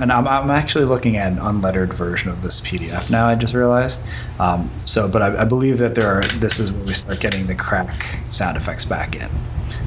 [0.00, 3.28] and I'm, I'm actually looking at an unlettered version of this PDF now.
[3.28, 4.04] I just realized.
[4.40, 6.22] Um, so, but I, I believe that there are.
[6.22, 9.28] This is where we start getting the crack sound effects back in,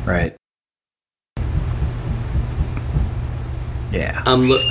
[0.06, 0.36] right?
[3.92, 4.22] Yeah.
[4.26, 4.62] i'm look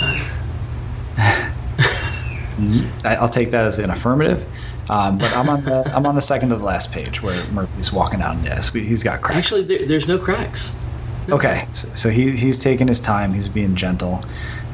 [3.05, 4.45] I'll take that as an affirmative.
[4.89, 7.93] Um, but I'm on the I'm on the second to the last page where Murphy's
[7.93, 9.39] walking out, and yes, he's got cracks.
[9.39, 10.75] actually there, there's no cracks
[11.29, 13.33] Okay, so, so he he's taking his time.
[13.33, 14.21] He's being gentle,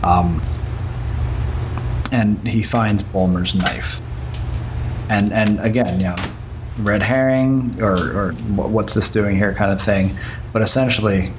[0.03, 0.43] um,
[2.13, 4.01] and he finds Bulmer's knife.
[5.09, 6.17] And and again, you know,
[6.81, 10.11] red herring or or what's this doing here kind of thing.
[10.53, 11.31] But essentially,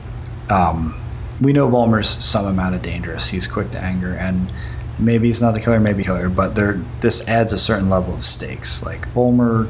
[0.49, 0.99] um,
[1.39, 3.29] we know Bulmer's some amount of dangerous.
[3.29, 4.51] He's quick to anger, and
[4.99, 6.29] maybe he's not the killer, maybe killer.
[6.29, 8.83] But there, this adds a certain level of stakes.
[8.85, 9.69] Like Bulmer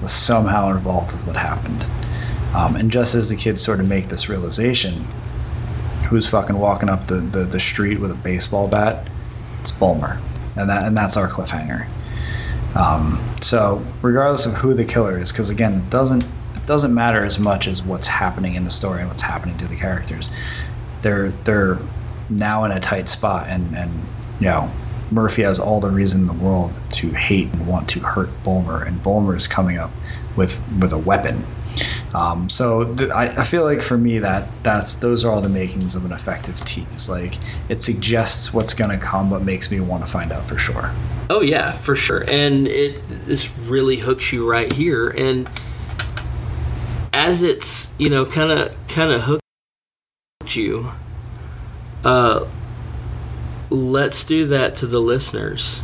[0.00, 1.90] was somehow involved with what happened.
[2.54, 5.04] Um, and just as the kids sort of make this realization,
[6.08, 9.08] who's fucking walking up the, the, the street with a baseball bat?
[9.60, 10.20] It's Bulmer,
[10.56, 11.86] and that and that's our cliffhanger.
[12.74, 17.24] Um, so regardless of who the killer is, because again, it doesn't it doesn't matter
[17.24, 20.30] as much as what's happening in the story and what's happening to the characters.
[21.00, 21.78] They're they're
[22.28, 23.90] now in a tight spot, and and
[24.40, 24.70] you know
[25.12, 28.82] Murphy has all the reason in the world to hate and want to hurt Bulmer,
[28.82, 29.90] and Bulmer is coming up
[30.36, 31.44] with with a weapon.
[32.14, 35.48] Um, so th- I, I feel like for me that that's those are all the
[35.48, 37.08] makings of an effective tease.
[37.08, 37.34] Like
[37.68, 40.90] it suggests what's gonna come, but makes me want to find out for sure.
[41.30, 42.24] Oh yeah, for sure.
[42.28, 45.48] And it this really hooks you right here and
[47.12, 49.42] as it's, you know, kind of kind of hooked
[50.56, 50.90] you
[52.04, 52.44] uh
[53.72, 55.82] let's do that to the listeners.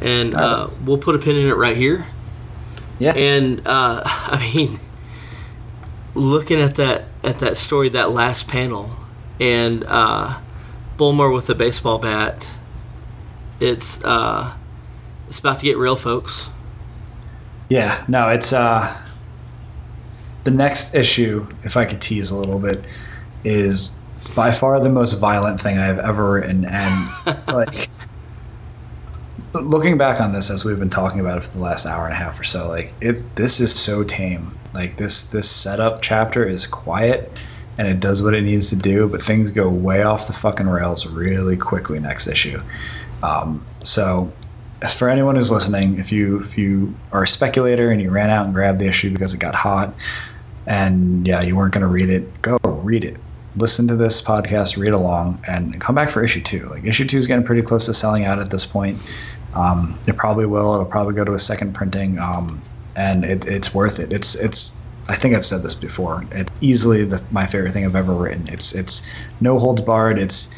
[0.00, 2.06] And uh, we'll put a pin in it right here.
[2.98, 3.14] Yeah.
[3.14, 4.78] And uh, I mean,
[6.14, 8.90] looking at that at that story, that last panel,
[9.40, 10.40] and uh,
[10.96, 12.48] Bulmer with the baseball bat,
[13.60, 14.54] it's uh,
[15.28, 16.48] it's about to get real, folks.
[17.68, 19.02] Yeah, no, it's uh
[20.44, 22.86] the next issue, if I could tease a little bit,
[23.42, 23.98] is
[24.34, 27.10] by far the most violent thing I've ever written and
[27.48, 27.88] like
[29.52, 32.12] looking back on this as we've been talking about it for the last hour and
[32.12, 34.56] a half or so, like it this is so tame.
[34.74, 37.40] Like this this setup chapter is quiet
[37.78, 40.68] and it does what it needs to do, but things go way off the fucking
[40.68, 42.60] rails really quickly next issue.
[43.22, 44.32] Um, so
[44.94, 48.46] for anyone who's listening, if you if you are a speculator and you ran out
[48.46, 49.94] and grabbed the issue because it got hot,
[50.66, 53.16] and yeah, you weren't going to read it, go read it.
[53.56, 56.66] Listen to this podcast, read along, and come back for issue two.
[56.66, 58.98] Like issue two is getting pretty close to selling out at this point.
[59.54, 60.74] Um, it probably will.
[60.74, 62.60] It'll probably go to a second printing, um,
[62.94, 64.12] and it, it's worth it.
[64.12, 64.78] It's it's.
[65.08, 66.24] I think I've said this before.
[66.32, 68.46] It's easily the, my favorite thing I've ever written.
[68.48, 69.10] It's it's
[69.40, 70.18] no holds barred.
[70.18, 70.54] It's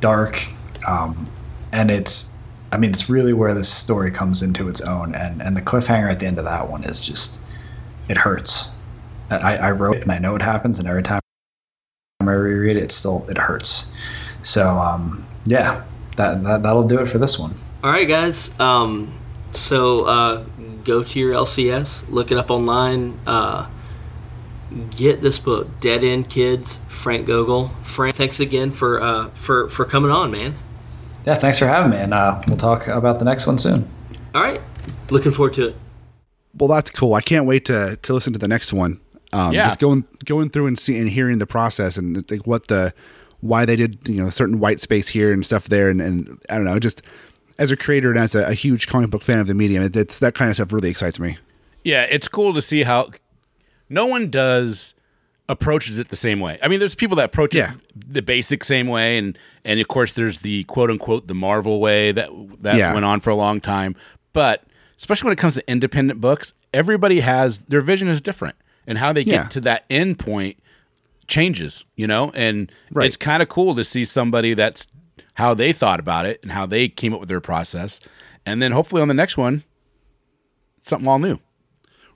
[0.00, 0.44] dark,
[0.88, 1.28] um,
[1.70, 2.34] and it's.
[2.72, 6.10] I mean, it's really where this story comes into its own, and and the cliffhanger
[6.10, 7.40] at the end of that one is just.
[8.08, 8.74] It hurts.
[9.30, 11.19] I, I wrote it, and I know it happens, and every time
[12.28, 13.96] I reread it, it still it hurts.
[14.42, 15.84] So um, yeah,
[16.16, 17.52] that, that that'll do it for this one.
[17.82, 18.58] All right, guys.
[18.60, 19.12] Um,
[19.52, 20.44] so uh,
[20.84, 23.18] go to your LCS, look it up online.
[23.26, 23.68] Uh,
[24.90, 27.68] get this book, Dead End Kids, Frank Gogol.
[27.82, 30.54] Frank, thanks again for uh, for for coming on, man.
[31.26, 33.88] Yeah, thanks for having me, and uh, we'll talk about the next one soon.
[34.34, 34.60] All right,
[35.10, 35.76] looking forward to it.
[36.58, 37.14] Well, that's cool.
[37.14, 39.00] I can't wait to to listen to the next one.
[39.32, 39.66] Um, Yeah.
[39.66, 42.92] Just going going through and seeing and hearing the process and like what the
[43.40, 46.56] why they did you know certain white space here and stuff there and, and I
[46.56, 47.00] don't know just
[47.58, 49.94] as a creator and as a, a huge comic book fan of the medium, it,
[49.94, 51.36] it's that kind of stuff really excites me.
[51.84, 53.10] Yeah, it's cool to see how
[53.88, 54.94] no one does
[55.48, 56.58] approaches it the same way.
[56.62, 57.72] I mean, there's people that approach Yeah.
[57.72, 61.80] it the basic same way, and and of course there's the quote unquote the Marvel
[61.80, 62.30] way that
[62.60, 62.92] that Yeah.
[62.94, 63.94] went on for a long time.
[64.32, 64.64] But
[64.98, 68.54] especially when it comes to independent books, everybody has their vision is different,
[68.86, 69.48] and how they get Yeah.
[69.48, 70.56] to that end point
[71.26, 71.84] changes.
[71.96, 73.06] You know, and Right.
[73.06, 74.86] it's kind of cool to see somebody that's
[75.34, 78.00] how they thought about it and how they came up with their process,
[78.44, 79.62] and then hopefully on the next one,
[80.80, 81.38] something all new.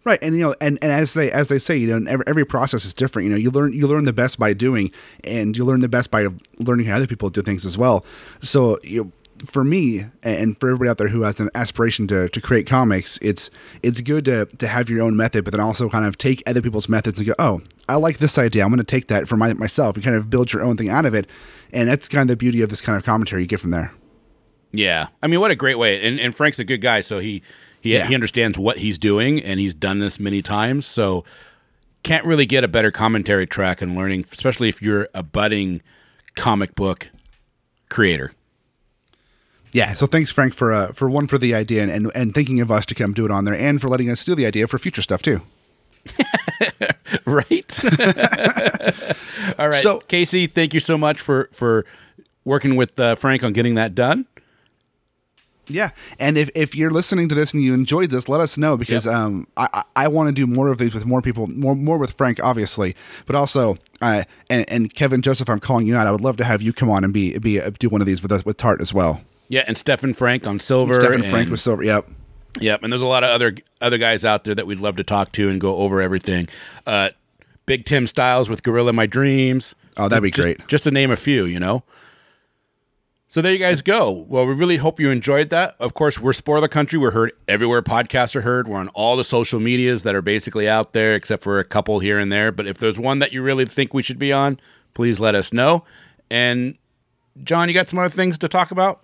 [0.04, 2.44] Right, and you know, and, and as they as they say, you know, every, every
[2.44, 3.24] process is different.
[3.26, 4.90] You know, you learn you learn the best by doing,
[5.22, 6.26] and you learn the best by
[6.58, 8.04] learning how other people do things as well.
[8.42, 9.12] So, you know,
[9.44, 13.18] for me and for everybody out there who has an aspiration to, to create comics,
[13.22, 13.50] it's
[13.82, 16.60] it's good to to have your own method, but then also kind of take other
[16.62, 18.62] people's methods and go, oh, I like this idea.
[18.64, 20.88] I'm going to take that for my, myself and kind of build your own thing
[20.88, 21.28] out of it.
[21.72, 23.92] And that's kind of the beauty of this kind of commentary you get from there.
[24.72, 26.02] Yeah, I mean, what a great way!
[26.06, 27.42] And, and Frank's a good guy, so he
[27.80, 28.06] he Yeah.
[28.06, 30.84] he understands what he's doing, and he's done this many times.
[30.86, 31.24] So
[32.02, 35.80] can't really get a better commentary track and learning, especially if you're a budding
[36.34, 37.08] comic book
[37.88, 38.32] creator.
[39.74, 42.60] Yeah, so thanks Frank for uh, for one for the idea and, and and thinking
[42.60, 44.66] of us to come do it on there, and for letting us steal the idea
[44.68, 45.42] for future stuff too.
[47.26, 47.80] right?
[49.58, 51.84] All right, So- Casey, thank you so much for for
[52.44, 54.26] working with uh, Frank on getting that done.
[55.66, 58.76] Yeah, and if, if you're listening to this and you enjoyed this, let us know
[58.76, 59.14] because Yep.
[59.14, 61.96] um I, I, I want to do more of these with more people, more more
[61.98, 62.94] with Frank, obviously,
[63.26, 66.06] but also uh and, and Kevin Joseph, I'm calling you out.
[66.06, 68.06] I would love to have you come on and be be uh, do one of
[68.06, 69.22] these with us with Tart as well.
[69.48, 70.94] Yeah, and Stephan Franck on Silver.
[70.94, 71.82] Stephan Franck with Silver.
[71.84, 72.08] Yep.
[72.60, 75.04] Yep, and there's a lot of other other guys out there that we'd love to
[75.04, 76.48] talk to and go over everything.
[76.86, 77.10] Uh,
[77.66, 79.74] Big Tim Styles with Gorilla My Dreams.
[79.96, 80.68] Oh, that'd be Just- great.
[80.68, 81.82] Just to name a few, you know.
[83.26, 84.24] So there you guys go.
[84.28, 85.74] Well, we really hope you enjoyed that.
[85.80, 87.00] Of course, we're Spoiler Country.
[87.00, 88.68] We're heard everywhere podcasts are heard.
[88.68, 91.98] We're on all the social medias that are basically out there, except for a couple
[91.98, 92.52] here and there.
[92.52, 94.60] But if there's one that you really think we should be on,
[94.94, 95.84] please let us know.
[96.30, 96.76] And
[97.42, 99.03] John, you got some other things to talk about?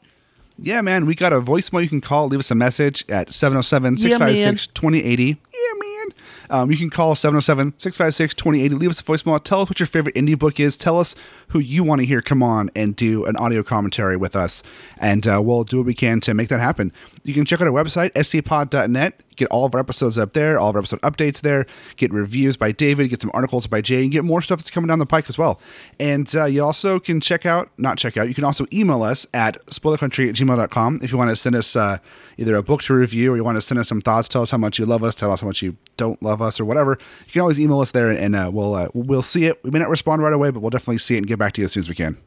[0.62, 2.28] Yeah, man, we got a voicemail you can call.
[2.28, 5.24] Leave us a message at 707 656 2080.
[5.24, 5.34] Yeah,
[5.78, 6.14] man.
[6.50, 8.74] Um, you can call 707 656 2080.
[8.74, 9.42] Leave us a voicemail.
[9.42, 10.76] Tell us what your favorite indie book is.
[10.76, 11.14] Tell us
[11.48, 14.62] who you want to hear come on and do an audio commentary with us.
[14.98, 16.92] And uh, we'll do what we can to make that happen.
[17.24, 19.22] You can check out our website, scpod.net.
[19.40, 21.64] Get all of our episodes up there, all of our episode updates there.
[21.96, 24.86] Get reviews by David, get some articles by Jay, and get more stuff that's coming
[24.86, 25.58] down the pike as well.
[25.98, 29.26] And uh, you also can check out, not check out, you can also email us
[29.32, 31.96] at spoilercountry at gmail.com if you want to send us uh,
[32.36, 34.50] either a book to review or you want to send us some thoughts, tell us
[34.50, 36.98] how much you love us, tell us how much you don't love us or whatever.
[37.24, 39.64] You can always email us there and uh, we'll, uh, we'll see it.
[39.64, 41.62] We may not respond right away, but we'll definitely see it and get back to
[41.62, 42.18] you as soon as we can.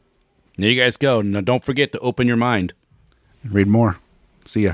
[0.57, 1.21] There you guys go.
[1.21, 2.73] Now, don't forget to open your mind.
[3.43, 3.99] Read more.
[4.45, 4.73] See ya.